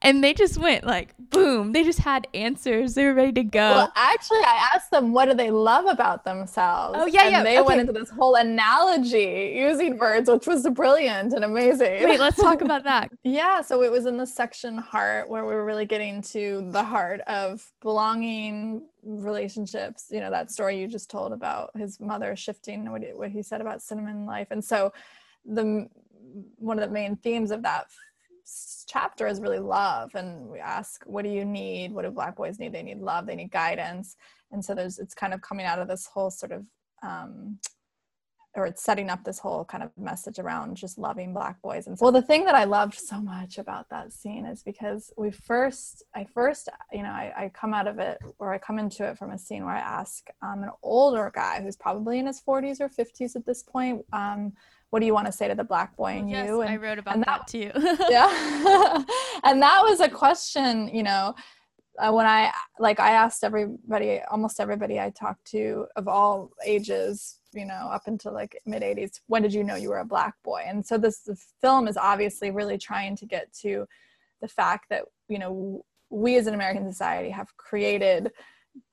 and 0.03 0.25
they 0.25 0.33
just 0.33 0.59
went 0.59 0.85
like 0.85 1.15
boom. 1.19 1.73
They 1.73 1.85
just 1.85 1.99
had 1.99 2.27
answers. 2.35 2.95
They 2.95 3.05
were 3.05 3.15
ready 3.15 3.33
to 3.33 3.45
go. 3.45 3.71
Well 3.71 3.93
actually 3.95 4.41
i 4.41 4.71
asked 4.75 4.91
them 4.91 5.13
what 5.13 5.27
do 5.27 5.35
they 5.35 5.51
love 5.51 5.87
about 5.87 6.25
themselves. 6.25 6.99
Oh 7.01 7.07
yeah 7.07 7.23
and 7.23 7.33
yeah. 7.33 7.43
they 7.43 7.59
okay. 7.59 7.67
went 7.67 7.81
into 7.81 7.93
this 7.93 8.11
whole 8.11 8.35
analogy 8.35 9.55
using 9.57 9.97
birds 9.97 10.31
which 10.31 10.47
was 10.47 10.69
brilliant 10.71 11.33
and 11.33 11.45
amazing. 11.45 12.03
Wait 12.05 12.21
let's 12.21 12.37
talk 12.37 12.61
about 12.63 12.85
that. 12.85 13.11
Yeah 13.23 13.61
so 13.61 13.83
it 13.83 13.91
was 13.91 14.07
in 14.07 14.17
the 14.17 14.27
section 14.27 14.79
heart 14.79 15.29
where 15.29 15.45
we 15.45 15.55
were 15.55 15.65
really 15.65 15.87
getting 15.87 16.23
to 16.23 16.69
the 16.71 16.83
heart 16.83 17.21
of 17.23 17.71
belonging 17.81 18.83
relationships 19.03 20.09
you 20.11 20.21
know 20.21 20.31
that 20.31 20.51
story 20.51 20.79
you 20.79 20.87
just 20.87 21.11
told 21.11 21.33
about 21.33 21.71
his 21.75 21.99
mother 22.01 22.37
shifting 22.37 22.91
what, 22.91 23.03
what 23.15 23.31
he 23.31 23.43
said 23.43 23.61
about 23.61 23.83
cinnamon 23.83 24.27
life. 24.27 24.49
And 24.51 24.65
so 24.65 24.93
the 25.45 25.89
one 26.57 26.79
of 26.79 26.89
the 26.89 26.93
main 26.93 27.17
themes 27.17 27.51
of 27.51 27.63
that 27.63 27.87
chapter 28.91 29.27
is 29.27 29.41
really 29.41 29.59
love 29.59 30.15
and 30.15 30.49
we 30.49 30.59
ask 30.59 31.03
what 31.05 31.25
do 31.25 31.31
you 31.31 31.45
need? 31.45 31.93
What 31.93 32.05
do 32.05 32.11
black 32.11 32.37
boys 32.37 32.59
need? 32.59 32.73
They 32.73 32.83
need 32.83 32.99
love 32.99 33.27
they 33.27 33.37
need 33.37 33.51
guidance. 33.51 34.17
And 34.51 34.65
so 34.65 34.75
there's 34.75 34.99
it's 34.99 35.15
kind 35.15 35.33
of 35.33 35.41
coming 35.41 35.67
out 35.67 35.79
of 35.79 35.89
this 35.89 36.07
whole 36.07 36.31
sort 36.31 36.53
of 36.53 36.65
um, 37.03 37.59
or 38.57 38.67
it's 38.67 38.83
setting 38.83 39.11
up 39.11 39.23
this 39.23 39.39
whole 39.39 39.65
kind 39.65 39.85
of 39.85 39.91
message 39.97 40.41
around 40.41 40.77
just 40.77 40.99
loving 40.99 41.33
black 41.33 41.63
boys. 41.63 41.87
And 41.87 41.97
so, 41.97 42.07
well 42.07 42.13
the 42.13 42.23
thing 42.23 42.45
that 42.47 42.57
i 42.57 42.65
loved 42.65 42.95
so 42.95 43.21
much 43.21 43.59
about 43.59 43.89
that 43.91 44.13
scene 44.13 44.45
is 44.45 44.63
because 44.63 45.13
we 45.17 45.31
first 45.31 46.03
i 46.15 46.25
first 46.25 46.69
you 46.93 47.03
know 47.05 47.11
i, 47.11 47.33
I 47.37 47.49
come 47.51 47.73
out 47.73 47.87
of 47.87 47.99
it 47.99 48.19
or 48.39 48.53
i 48.53 48.59
come 48.59 48.79
into 48.81 49.09
it 49.09 49.17
from 49.19 49.31
a 49.31 49.39
scene 49.39 49.65
where 49.65 49.75
i 49.75 49.79
ask 49.79 50.27
um, 50.43 50.65
an 50.65 50.71
older 50.83 51.31
guy 51.33 51.61
who's 51.63 51.77
probably 51.77 52.19
in 52.19 52.27
his 52.27 52.41
40s 52.41 52.81
or 52.81 52.89
50s 52.89 53.37
at 53.37 53.47
this 53.47 53.63
point 53.63 54.05
um, 54.13 54.53
what 54.91 55.01
do 55.01 55.07
you 55.07 55.15
want 55.15 55.27
to 55.27 55.33
say 55.33 55.49
to 55.49 55.55
the 55.55 55.65
black 55.65 55.97
boy 55.97 56.15
in 56.17 56.29
yes, 56.29 56.49
you? 56.49 56.61
And 56.61 56.71
I 56.71 56.77
wrote 56.77 56.99
about 56.99 57.15
and 57.15 57.25
that, 57.25 57.47
that 57.47 57.47
too. 57.47 57.71
yeah. 58.11 59.05
and 59.45 59.63
that 59.63 59.83
was 59.83 60.01
a 60.01 60.09
question, 60.09 60.89
you 60.89 61.05
know, 61.05 61.35
uh, 61.99 62.13
when 62.13 62.27
I, 62.27 62.53
like 62.79 62.99
I 62.99 63.13
asked 63.13 63.45
everybody, 63.45 64.21
almost 64.31 64.59
everybody 64.59 64.99
I 64.99 65.11
talked 65.11 65.45
to 65.53 65.87
of 65.97 66.09
all 66.09 66.51
ages, 66.65 67.39
you 67.53 67.67
know, 67.67 67.89
up 67.93 68.03
until 68.07 68.33
like 68.33 68.59
mid 68.67 68.83
80s, 68.83 69.21
when 69.27 69.43
did 69.43 69.55
you 69.55 69.63
know 69.63 69.77
you 69.77 69.91
were 69.91 69.99
a 69.99 70.05
black 70.05 70.35
boy? 70.43 70.63
And 70.67 70.85
so 70.85 70.99
this 70.99 71.29
film 71.61 71.87
is 71.87 71.97
obviously 71.97 72.51
really 72.51 72.79
trying 72.79 73.17
to 73.17 73.27
get 73.27 73.53
to 73.63 73.87
the 74.41 74.49
fact 74.49 74.87
that, 74.91 75.05
you 75.29 75.39
know, 75.39 75.85
we 76.11 76.37
as 76.37 76.49
an 76.49 76.55
American 76.55 76.91
society 76.91 77.31
have 77.31 77.57
created 77.57 78.33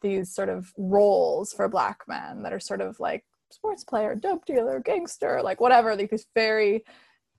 these 0.02 0.34
sort 0.34 0.50
of 0.50 0.72
roles 0.78 1.54
for 1.54 1.68
black 1.68 2.02
men 2.08 2.44
that 2.44 2.54
are 2.54 2.60
sort 2.60 2.82
of 2.82 3.00
like 3.00 3.24
sports 3.50 3.84
player, 3.84 4.16
dope 4.16 4.46
dealer, 4.46 4.80
gangster, 4.80 5.42
like 5.44 5.62
whatever, 5.62 5.96
like 5.96 6.10
these 6.10 6.26
very 6.36 6.84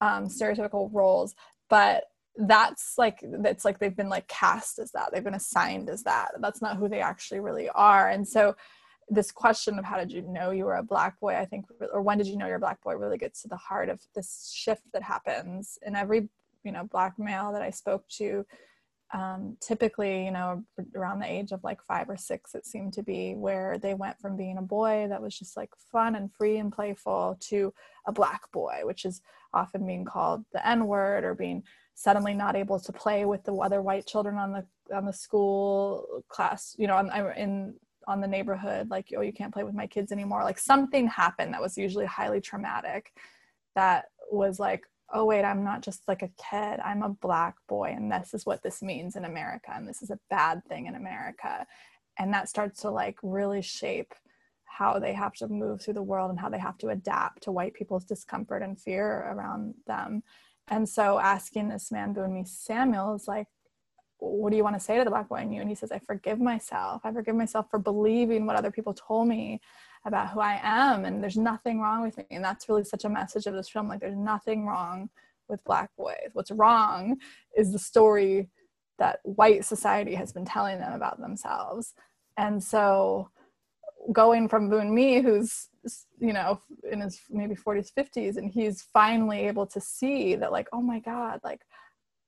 um, 0.01 0.27
stereotypical 0.27 0.91
roles. 0.93 1.35
But 1.69 2.05
that's 2.37 2.95
like 2.97 3.19
that's 3.41 3.65
like 3.65 3.79
they've 3.79 3.97
been 3.97 4.09
like 4.09 4.29
cast 4.29 4.79
as 4.79 4.93
that. 4.93 5.11
They've 5.13 5.25
been 5.25 5.35
assigned 5.35 5.91
as 5.91 6.05
that. 6.05 6.31
That's 6.41 6.63
not 6.63 6.77
who 6.77 6.89
they 6.89 7.01
actually 7.01 7.41
really 7.41 7.69
are. 7.71 8.11
And 8.11 8.27
so 8.27 8.55
this 9.09 9.33
question 9.33 9.79
of 9.79 9.85
how 9.85 9.97
did 9.97 10.13
you 10.13 10.23
know 10.23 10.51
you 10.51 10.65
were 10.65 10.77
a 10.77 10.83
black 10.83 11.19
boy, 11.19 11.35
I 11.37 11.45
think, 11.45 11.67
or 11.93 12.03
when 12.03 12.19
did 12.19 12.27
you 12.27 12.37
know 12.37 12.47
you're 12.47 12.57
a 12.57 12.61
black 12.61 12.83
boy, 12.83 12.95
really 12.95 13.19
gets 13.19 13.43
to 13.43 13.49
the 13.49 13.57
heart 13.57 13.89
of 13.89 14.01
this 14.15 14.53
shift 14.55 14.83
that 14.93 15.03
happens 15.03 15.79
in 15.85 15.97
every 15.97 16.29
you 16.65 16.73
know 16.73 16.85
black 16.85 17.19
male 17.19 17.53
that 17.53 17.63
I 17.63 17.71
spoke 17.71 18.07
to 18.19 18.45
um, 19.15 19.57
typically, 19.61 20.27
you 20.27 20.31
know, 20.31 20.63
around 20.95 21.21
the 21.21 21.31
age 21.31 21.53
of 21.53 21.65
like 21.65 21.83
five 21.83 22.11
or 22.11 22.17
six, 22.17 22.55
it 22.55 22.67
seemed 22.67 22.93
to 22.95 23.03
be 23.03 23.35
where 23.35 23.79
they 23.79 23.95
went 23.95 24.21
from 24.21 24.37
being 24.37 24.59
a 24.59 24.63
boy 24.63 25.07
that 25.09 25.23
was 25.23 25.39
just 25.39 25.57
like 25.57 25.71
fun 25.91 26.15
and 26.15 26.33
free 26.33 26.59
and 26.59 26.73
playful 26.73 27.39
to 27.41 27.73
a 28.07 28.13
black 28.13 28.51
boy, 28.53 28.81
which 28.85 29.05
is 29.05 29.23
often 29.55 29.87
being 29.87 30.05
called 30.05 30.45
the 30.53 30.67
N 30.67 30.87
word 30.87 31.25
or 31.25 31.35
being 31.35 31.63
suddenly 31.95 32.35
not 32.35 32.55
able 32.55 32.79
to 32.79 32.93
play 32.93 33.25
with 33.25 33.43
the 33.45 33.55
other 33.55 33.81
white 33.83 34.07
children 34.07 34.37
on 34.37 34.53
the 34.53 34.67
on 34.95 35.05
the 35.05 35.13
school 35.13 36.23
class, 36.29 36.75
you 36.79 36.87
know, 36.87 36.97
on, 36.97 37.11
in 37.37 37.75
on 38.07 38.21
the 38.21 38.27
neighborhood, 38.27 38.91
like, 38.91 39.13
oh, 39.17 39.21
you 39.21 39.33
can't 39.33 39.53
play 39.53 39.65
with 39.65 39.75
my 39.75 39.87
kids 39.87 40.13
anymore. 40.13 40.43
Like 40.43 40.59
something 40.59 41.07
happened 41.07 41.53
that 41.53 41.61
was 41.61 41.77
usually 41.77 42.07
highly 42.07 42.41
traumatic 42.41 43.13
that 43.75 44.07
was 44.31 44.59
like, 44.59 44.85
oh 45.13 45.25
wait 45.25 45.45
i'm 45.45 45.65
not 45.65 45.83
just 45.83 46.03
like 46.07 46.23
a 46.23 46.31
kid 46.51 46.81
i'm 46.85 47.03
a 47.03 47.09
black 47.09 47.55
boy 47.69 47.93
and 47.97 48.11
this 48.13 48.35
is 48.35 48.45
what 48.45 48.63
this 48.63 48.83
means 48.83 49.17
in 49.17 49.25
america 49.25 49.71
and 49.75 49.89
this 49.89 50.03
is 50.03 50.11
a 50.11 50.19
bad 50.31 50.63
thing 50.69 50.87
in 50.87 50.95
america. 50.95 51.67
And 52.19 52.33
that 52.35 52.49
starts 52.49 52.83
to 52.83 52.91
like 52.91 53.17
really 53.23 53.63
shape 53.63 54.13
how 54.65 54.99
they 54.99 55.13
have 55.13 55.33
to 55.35 55.49
move 55.49 55.81
through 55.81 55.95
the 55.95 56.03
world 56.03 56.31
and 56.31 56.39
how 56.39 56.49
they 56.49 56.59
have 56.59 56.79
to 56.79 56.89
adapt 56.89 57.45
to 57.45 57.53
white 57.53 57.75
people's 57.75 58.05
discomfort 58.05 58.63
and 58.63 58.79
fear 58.79 59.31
around 59.33 59.75
them. 59.87 60.23
And 60.69 60.89
so 60.89 61.19
asking 61.19 61.69
this 61.69 61.91
man 61.91 62.15
boonmi 62.15 62.47
samuel 62.47 63.15
is 63.15 63.29
like 63.29 63.47
what 64.21 64.51
do 64.51 64.57
you 64.57 64.65
want 64.65 64.75
to 64.75 64.81
say 64.81 64.99
to 64.99 65.05
the 65.05 65.11
black 65.11 65.29
boy 65.29 65.37
in 65.37 65.53
you? 65.53 65.61
And 65.61 65.69
he 65.71 65.77
says 65.77 65.93
i 65.93 66.01
forgive 66.01 66.41
myself. 66.41 67.03
I 67.05 67.13
forgive 67.13 67.37
myself 67.37 67.67
for 67.71 67.79
believing 67.79 68.47
what 68.47 68.57
other 68.57 68.73
people 68.73 68.93
told 68.93 69.29
me 69.29 69.61
about 70.05 70.31
who 70.31 70.41
I 70.41 70.61
am 70.63 71.05
and 71.05 71.23
there's 71.23 71.37
nothing 71.37 71.81
wrong 71.81 72.03
with 72.03 72.17
me. 72.17 72.25
And 72.31 72.45
that's 72.45 72.69
really 72.69 72.85
such 72.85 73.05
a 73.05 73.09
message 73.09 73.47
of 73.47 73.55
this 73.55 73.69
film. 73.69 73.89
Like 73.89 74.01
there's 74.01 74.17
nothing 74.17 74.67
wrong 74.67 75.11
with 75.49 75.65
black 75.65 75.91
boys. 75.97 76.31
What's 76.33 76.51
wrong 76.51 77.19
is 77.57 77.73
the 77.73 77.79
story 77.79 78.49
that 78.99 79.21
white 79.23 79.65
society 79.65 80.15
has 80.15 80.33
been 80.33 80.45
telling 80.45 80.79
them 80.79 80.93
about 80.93 81.21
themselves. 81.21 81.95
And 82.37 82.63
so 82.63 83.31
going 84.13 84.49
from 84.49 84.69
Boon 84.69 84.95
Mi, 84.95 85.21
who's 85.21 85.69
you 86.21 86.33
know 86.33 86.61
in 86.91 87.01
his 87.01 87.21
maybe 87.31 87.55
40s, 87.55 87.93
50s, 87.93 88.37
and 88.37 88.51
he's 88.51 88.83
finally 88.93 89.41
able 89.41 89.67
to 89.67 89.81
see 89.81 90.35
that 90.37 90.53
like, 90.53 90.69
oh 90.73 90.83
my 90.83 91.01
God, 91.01 91.41
like 91.43 91.63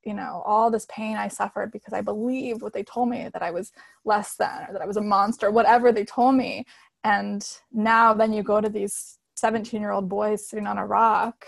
you 0.05 0.15
know 0.15 0.43
all 0.47 0.71
this 0.71 0.87
pain 0.89 1.17
i 1.17 1.29
suffered 1.29 1.71
because 1.71 1.93
i 1.93 2.01
believed 2.01 2.63
what 2.63 2.73
they 2.73 2.83
told 2.83 3.09
me 3.09 3.29
that 3.33 3.43
i 3.43 3.51
was 3.51 3.73
less 4.05 4.35
than 4.37 4.67
or 4.69 4.73
that 4.73 4.83
i 4.83 4.87
was 4.87 4.97
a 4.97 5.03
monster 5.03 5.51
whatever 5.51 5.93
they 5.93 6.05
told 6.05 6.35
me 6.35 6.65
and 7.05 7.47
now 7.73 8.13
then 8.15 8.33
you 8.33 8.43
go 8.43 8.61
to 8.61 8.69
these 8.69 9.19
17 9.37 9.81
year 9.81 9.93
old 9.93 10.09
boys 10.09 10.49
sitting 10.49 10.67
on 10.67 10.79
a 10.79 10.87
rock 10.87 11.45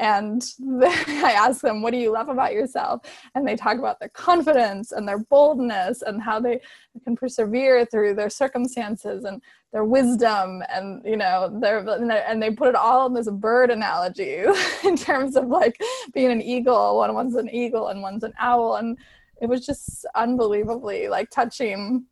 and 0.00 0.42
I 0.82 1.34
ask 1.36 1.60
them, 1.60 1.82
What 1.82 1.92
do 1.92 1.98
you 1.98 2.10
love 2.10 2.28
about 2.28 2.54
yourself? 2.54 3.02
And 3.34 3.46
they 3.46 3.54
talk 3.54 3.78
about 3.78 4.00
their 4.00 4.08
confidence 4.08 4.92
and 4.92 5.06
their 5.06 5.18
boldness 5.18 6.02
and 6.02 6.22
how 6.22 6.40
they 6.40 6.60
can 7.04 7.14
persevere 7.14 7.84
through 7.84 8.14
their 8.14 8.30
circumstances 8.30 9.24
and 9.24 9.42
their 9.72 9.84
wisdom. 9.84 10.62
And, 10.70 11.02
you 11.04 11.16
know, 11.16 11.50
their, 11.60 11.86
and 12.26 12.42
they 12.42 12.50
put 12.50 12.70
it 12.70 12.74
all 12.74 13.06
in 13.06 13.14
this 13.14 13.28
bird 13.30 13.70
analogy 13.70 14.44
in 14.84 14.96
terms 14.96 15.36
of 15.36 15.48
like 15.48 15.78
being 16.14 16.32
an 16.32 16.42
eagle. 16.42 16.96
One 16.96 17.14
one's 17.14 17.36
an 17.36 17.50
eagle 17.50 17.88
and 17.88 18.00
one's 18.00 18.24
an 18.24 18.32
owl. 18.38 18.76
And 18.76 18.98
it 19.42 19.48
was 19.48 19.66
just 19.66 20.06
unbelievably 20.14 21.08
like 21.08 21.30
touching 21.30 22.06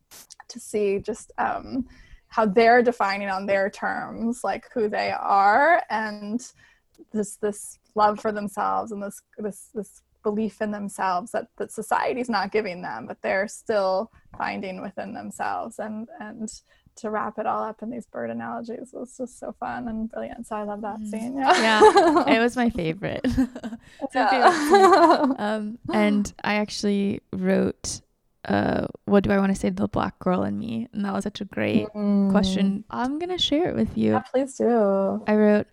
to 0.47 0.59
see 0.59 0.99
just, 0.99 1.31
um, 1.39 1.87
how 2.39 2.45
they're 2.45 2.81
defining 2.81 3.27
on 3.29 3.45
their 3.45 3.69
terms 3.69 4.41
like 4.45 4.63
who 4.73 4.87
they 4.87 5.11
are 5.11 5.83
and 5.89 6.39
this 7.11 7.35
this 7.37 7.77
love 7.95 8.17
for 8.19 8.31
themselves 8.31 8.93
and 8.93 9.03
this 9.03 9.21
this 9.37 9.69
this 9.73 10.01
belief 10.23 10.61
in 10.61 10.71
themselves 10.71 11.31
that 11.31 11.47
that 11.57 11.69
society's 11.71 12.29
not 12.29 12.49
giving 12.51 12.81
them 12.81 13.05
but 13.05 13.17
they're 13.21 13.47
still 13.47 14.09
finding 14.37 14.81
within 14.81 15.13
themselves 15.13 15.79
and 15.79 16.07
and 16.21 16.47
to 16.95 17.09
wrap 17.09 17.37
it 17.39 17.45
all 17.45 17.63
up 17.63 17.81
in 17.81 17.89
these 17.89 18.05
bird 18.05 18.29
analogies 18.29 18.89
was 18.93 19.15
just 19.17 19.39
so 19.39 19.53
fun 19.59 19.87
and 19.87 20.09
brilliant. 20.11 20.45
So 20.47 20.55
I 20.57 20.63
love 20.63 20.81
that 20.81 20.99
Mm. 20.99 21.07
scene. 21.09 21.37
Yeah. 21.37 21.61
yeah, 21.61 22.23
it 22.35 22.39
was 22.39 22.55
my 22.57 22.69
favorite. 22.69 23.25
My 24.13 24.27
favorite 24.29 25.39
um, 25.39 25.77
and 25.93 26.33
I 26.43 26.55
actually 26.55 27.21
wrote, 27.31 28.01
uh, 28.49 28.87
"What 29.05 29.23
do 29.23 29.31
I 29.31 29.37
want 29.37 29.53
to 29.53 29.59
say 29.59 29.69
to 29.69 29.75
the 29.75 29.87
black 29.87 30.19
girl 30.19 30.43
in 30.43 30.57
me?" 30.57 30.87
And 30.93 31.05
that 31.05 31.13
was 31.13 31.23
such 31.23 31.41
a 31.41 31.45
great 31.45 31.87
question. 32.31 32.83
I'm 32.89 33.19
gonna 33.19 33.37
share 33.37 33.69
it 33.69 33.75
with 33.75 33.97
you. 33.97 34.11
Mm. 34.11 34.13
Yeah, 34.13 34.19
please 34.31 34.55
do. 34.57 35.23
I 35.27 35.35
wrote, 35.35 35.67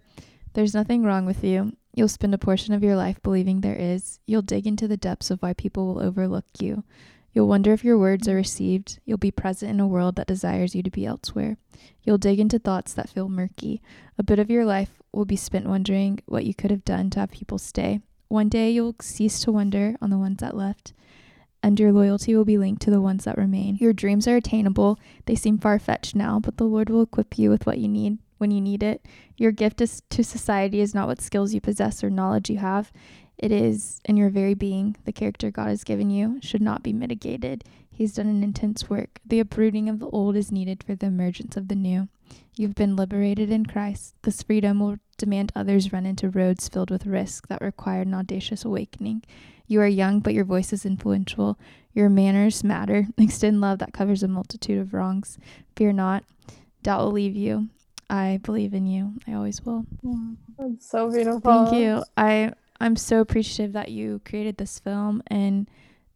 There's 0.55 0.75
nothing 0.75 1.03
wrong 1.03 1.27
with 1.27 1.45
you. 1.45 1.77
You'll 1.95 2.09
spend 2.09 2.35
a 2.35 2.39
portion 2.39 2.75
of 2.75 2.85
your 2.85 2.97
life 2.97 3.23
believing 3.23 3.61
there 3.61 3.77
is. 3.77 4.21
You'll 4.27 4.43
dig 4.43 4.67
into 4.67 4.87
the 4.87 4.97
depths 4.97 5.31
of 5.31 5.41
why 5.43 5.53
people 5.55 5.87
will 5.87 6.03
overlook 6.03 6.45
you. 6.61 6.85
You'll 7.33 7.49
wonder 7.49 7.75
if 7.75 7.85
your 7.85 7.99
words 7.99 8.29
are 8.29 8.35
received. 8.35 8.99
You'll 9.05 9.19
be 9.19 9.31
present 9.31 9.71
in 9.71 9.81
a 9.81 9.87
world 9.87 10.17
that 10.17 10.27
desires 10.27 10.75
you 10.75 10.83
to 10.83 10.91
be 10.91 11.05
elsewhere. 11.05 11.59
You'll 12.03 12.17
dig 12.17 12.41
into 12.41 12.59
thoughts 12.59 12.95
that 12.95 13.11
feel 13.11 13.29
murky. 13.29 13.83
A 14.19 14.23
bit 14.23 14.39
of 14.39 14.51
your 14.51 14.65
life 14.65 15.03
will 15.13 15.27
be 15.27 15.37
spent 15.37 15.67
wondering 15.67 16.21
what 16.25 16.47
you 16.47 16.55
could 16.55 16.71
have 16.71 16.85
done 16.85 17.11
to 17.11 17.21
have 17.21 17.31
people 17.31 17.59
stay. 17.59 18.01
One 18.29 18.49
day 18.49 18.71
you'll 18.71 18.97
cease 19.03 19.41
to 19.41 19.53
wonder 19.53 19.97
on 20.01 20.09
the 20.09 20.19
ones 20.19 20.39
that 20.41 20.57
left, 20.57 20.95
and 21.67 21.81
your 21.81 21.91
loyalty 21.91 22.37
will 22.37 22.45
be 22.45 22.59
linked 22.59 22.81
to 22.81 22.93
the 22.93 23.01
ones 23.01 23.25
that 23.25 23.37
remain. 23.37 23.77
Your 23.81 23.93
dreams 23.93 24.29
are 24.29 24.37
attainable. 24.37 25.01
They 25.25 25.35
seem 25.35 25.59
far 25.59 25.81
fetched 25.81 26.15
now, 26.15 26.39
but 26.39 26.59
the 26.59 26.65
Lord 26.65 26.89
will 26.89 27.03
equip 27.03 27.37
you 27.41 27.51
with 27.51 27.67
what 27.67 27.79
you 27.79 27.89
need 27.89 28.19
when 28.39 28.53
you 28.53 28.61
need 28.61 28.85
it. 28.85 29.05
Your 29.37 29.51
gift 29.51 29.81
is 29.81 30.01
to 30.11 30.23
society 30.23 30.81
is 30.81 30.95
not 30.95 31.09
what 31.09 31.21
skills 31.21 31.53
you 31.53 31.61
possess 31.61 32.05
or 32.05 32.09
knowledge 32.09 32.49
you 32.49 32.59
have. 32.59 32.93
It 33.37 33.51
is 33.51 34.01
in 34.05 34.17
your 34.17 34.31
very 34.31 34.55
being. 34.55 34.97
The 35.07 35.13
character 35.13 35.51
God 35.51 35.67
has 35.67 35.83
given 35.83 36.09
you 36.09 36.39
should 36.41 36.63
not 36.63 36.85
be 36.85 36.93
mitigated. 36.93 37.65
He's 37.91 38.15
done 38.15 38.29
an 38.29 38.45
intense 38.45 38.89
work. 38.89 39.19
The 39.27 39.41
uprooting 39.41 39.89
of 39.89 39.99
the 39.99 40.09
old 40.11 40.37
is 40.37 40.53
needed 40.53 40.85
for 40.85 40.95
the 40.95 41.07
emergence 41.07 41.57
of 41.57 41.67
the 41.67 41.75
new. 41.75 42.07
You've 42.55 42.77
been 42.77 42.95
liberated 42.95 43.51
in 43.51 43.67
Christ. 43.67 44.15
This 44.23 44.45
freedom 44.45 44.79
will 44.79 44.99
demand 45.19 45.51
others 45.57 45.93
run 45.93 46.07
into 46.07 46.31
roads 46.31 46.69
filled 46.69 46.93
with 46.93 47.07
risk 47.07 47.49
that 47.49 47.61
require 47.61 48.03
an 48.03 48.15
audacious 48.15 48.65
awakening. 48.65 49.25
You 49.67 49.81
are 49.81 49.87
young, 49.87 50.21
but 50.21 50.35
your 50.35 50.45
voice 50.45 50.73
is 50.73 50.87
influential. 50.87 51.59
Your 51.93 52.09
manners 52.09 52.63
matter. 52.63 53.07
Extend 53.19 53.61
love 53.61 53.79
that 53.81 53.93
covers 53.93 54.23
a 54.23 54.29
multitude 54.29 54.79
of 54.79 54.95
wrongs. 54.95 55.39
Fear 55.75 55.93
not. 55.93 56.25
Doubt 56.83 57.05
will 57.05 57.13
leave 57.13 57.35
you. 57.35 57.69
I 58.09 58.39
believe 58.43 58.75
in 58.75 58.87
you. 58.87 59.15
I 59.27 59.33
always 59.33 59.65
will. 59.65 59.85
That's 60.59 60.89
so 60.89 61.11
beautiful. 61.11 61.41
Thank 61.41 61.77
you. 61.77 62.05
I 62.17 62.53
I'm 62.81 62.97
so 62.97 63.21
appreciative 63.21 63.73
that 63.73 63.91
you 63.91 64.21
created 64.25 64.59
this 64.59 64.79
film 64.79 65.23
and 65.29 65.69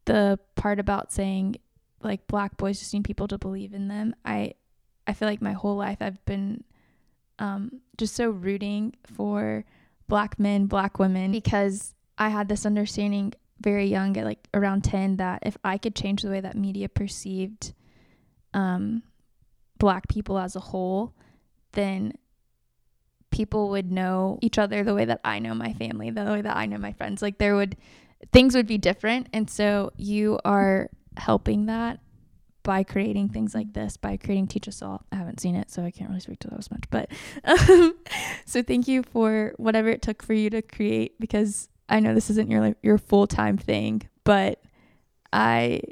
the 0.05 0.39
part 0.55 0.79
about 0.79 1.13
saying 1.13 1.57
like 2.03 2.27
black 2.27 2.57
boys 2.57 2.79
just 2.79 2.95
need 2.95 3.05
people 3.05 3.29
to 3.29 3.39
believe 3.39 3.75
in 3.75 3.89
them. 3.89 4.15
I 4.25 4.55
I 5.07 5.13
feel 5.15 5.27
like 5.29 5.43
my 5.43 5.53
whole 5.53 5.77
life 5.77 5.99
I've 6.01 6.25
been 6.25 6.63
um 7.39 7.81
just 7.97 8.15
so 8.15 8.31
rooting 8.31 8.95
for 9.05 9.65
black 10.07 10.39
men, 10.39 10.67
black 10.67 10.99
women 10.99 11.33
because 11.33 11.95
I 12.19 12.29
had 12.29 12.49
this 12.49 12.67
understanding 12.67 13.33
very 13.61 13.87
young 13.87 14.17
at 14.17 14.25
like 14.25 14.49
around 14.55 14.85
10 14.85 15.17
that 15.17 15.43
if 15.45 15.57
I 15.63 15.79
could 15.79 15.95
change 15.95 16.23
the 16.23 16.31
way 16.31 16.41
that 16.41 16.57
media 16.57 16.89
perceived 16.89 17.73
um 18.53 19.03
black 19.79 20.09
people 20.09 20.39
as 20.39 20.55
a 20.57 20.61
whole, 20.61 21.15
then 21.73 22.13
people 23.31 23.71
would 23.71 23.91
know 23.91 24.39
each 24.43 24.59
other 24.59 24.85
the 24.85 24.95
way 24.95 25.05
that 25.05 25.21
I 25.25 25.39
know 25.39 25.55
my 25.55 25.73
family, 25.73 26.11
the 26.11 26.25
way 26.25 26.43
that 26.43 26.57
I 26.57 26.67
know 26.67 26.79
my 26.79 26.93
friends. 26.93 27.23
Like 27.23 27.39
there 27.39 27.57
would 27.57 27.77
things 28.33 28.55
would 28.55 28.67
be 28.67 28.79
different. 28.79 29.29
And 29.33 29.49
so 29.49 29.93
you 29.97 30.39
are 30.45 30.91
helping 31.17 31.67
that 31.67 32.01
by 32.63 32.83
creating 32.83 33.31
things 33.31 33.55
like 33.55 33.73
this, 33.73 33.97
by 33.97 34.17
creating 34.17 34.47
Teach 34.47 34.69
Us 34.69 34.83
All. 34.83 35.03
I 35.11 35.17
haven't 35.17 35.41
seen 35.41 35.57
it, 35.57 35.71
so 35.71 35.83
I 35.83 35.91
can't 35.91 36.11
really 36.11 36.21
speak 36.21 36.41
to 36.41 36.49
that 36.49 36.59
as 36.59 36.71
much. 36.71 36.85
But 36.91 37.11
um, 37.45 37.95
so 38.45 38.63
thank 38.63 38.87
you 38.87 39.03
for 39.03 39.55
whatever 39.57 39.89
it 39.89 40.03
took 40.03 40.23
for 40.23 40.35
you 40.35 40.51
to 40.51 40.61
create 40.63 41.19
because 41.19 41.69
I 41.91 42.01
know 42.01 42.15
this 42.15 42.31
isn't 42.31 42.51
your 42.51 42.75
your 42.83 42.99
full 42.99 43.27
time 43.27 43.59
thing, 43.59 44.09
but 44.25 44.63
I 45.33 45.83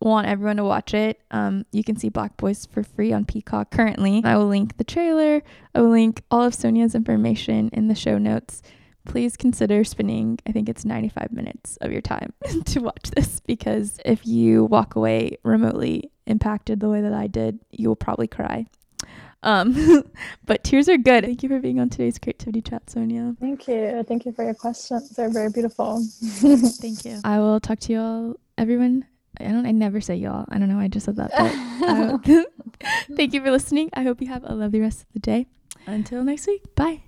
want 0.00 0.26
everyone 0.26 0.56
to 0.56 0.64
watch 0.64 0.92
it. 0.92 1.20
Um, 1.30 1.64
you 1.72 1.82
can 1.82 1.96
see 1.96 2.08
Black 2.08 2.36
Boys 2.36 2.66
for 2.66 2.82
free 2.82 3.12
on 3.12 3.24
Peacock 3.24 3.70
currently. 3.70 4.22
I 4.24 4.36
will 4.36 4.46
link 4.46 4.76
the 4.76 4.84
trailer. 4.84 5.42
I 5.74 5.80
will 5.80 5.90
link 5.90 6.22
all 6.30 6.42
of 6.42 6.54
Sonia's 6.54 6.94
information 6.94 7.70
in 7.72 7.88
the 7.88 7.94
show 7.94 8.18
notes. 8.18 8.62
Please 9.06 9.36
consider 9.36 9.84
spending, 9.84 10.38
I 10.46 10.52
think 10.52 10.68
it's 10.68 10.84
95 10.84 11.30
minutes 11.30 11.76
of 11.78 11.92
your 11.92 12.00
time 12.00 12.32
to 12.66 12.80
watch 12.80 13.10
this 13.14 13.40
because 13.40 13.98
if 14.04 14.26
you 14.26 14.64
walk 14.64 14.96
away 14.96 15.36
remotely 15.42 16.10
impacted 16.26 16.80
the 16.80 16.88
way 16.88 17.02
that 17.02 17.12
I 17.12 17.26
did, 17.26 17.58
you 17.70 17.88
will 17.88 17.96
probably 17.96 18.28
cry. 18.28 18.66
Um, 19.44 20.02
but 20.46 20.64
tears 20.64 20.88
are 20.88 20.96
good. 20.96 21.24
Thank 21.24 21.42
you 21.42 21.48
for 21.48 21.60
being 21.60 21.78
on 21.78 21.90
today's 21.90 22.18
creativity 22.18 22.62
chat, 22.62 22.90
Sonia. 22.90 23.36
Thank 23.38 23.68
you. 23.68 24.02
Thank 24.08 24.24
you 24.24 24.32
for 24.32 24.44
your 24.44 24.54
questions. 24.54 25.10
They're 25.10 25.30
very 25.30 25.50
beautiful. 25.50 26.02
Thank 26.20 27.04
you. 27.04 27.20
I 27.22 27.38
will 27.38 27.60
talk 27.60 27.78
to 27.80 27.92
you 27.92 28.00
all, 28.00 28.34
everyone. 28.58 29.06
I 29.38 29.44
don't. 29.44 29.66
I 29.66 29.72
never 29.72 30.00
say 30.00 30.16
y'all. 30.16 30.46
I 30.48 30.58
don't 30.58 30.68
know. 30.68 30.78
I 30.78 30.88
just 30.88 31.06
said 31.06 31.16
that. 31.16 31.30
But 31.30 32.28
uh, 32.28 32.44
thank 33.16 33.34
you 33.34 33.42
for 33.42 33.50
listening. 33.50 33.90
I 33.92 34.02
hope 34.02 34.20
you 34.20 34.28
have 34.28 34.44
a 34.44 34.54
lovely 34.54 34.80
rest 34.80 35.02
of 35.02 35.12
the 35.12 35.20
day. 35.20 35.46
Until 35.86 36.24
next 36.24 36.46
week. 36.46 36.62
Bye. 36.74 37.02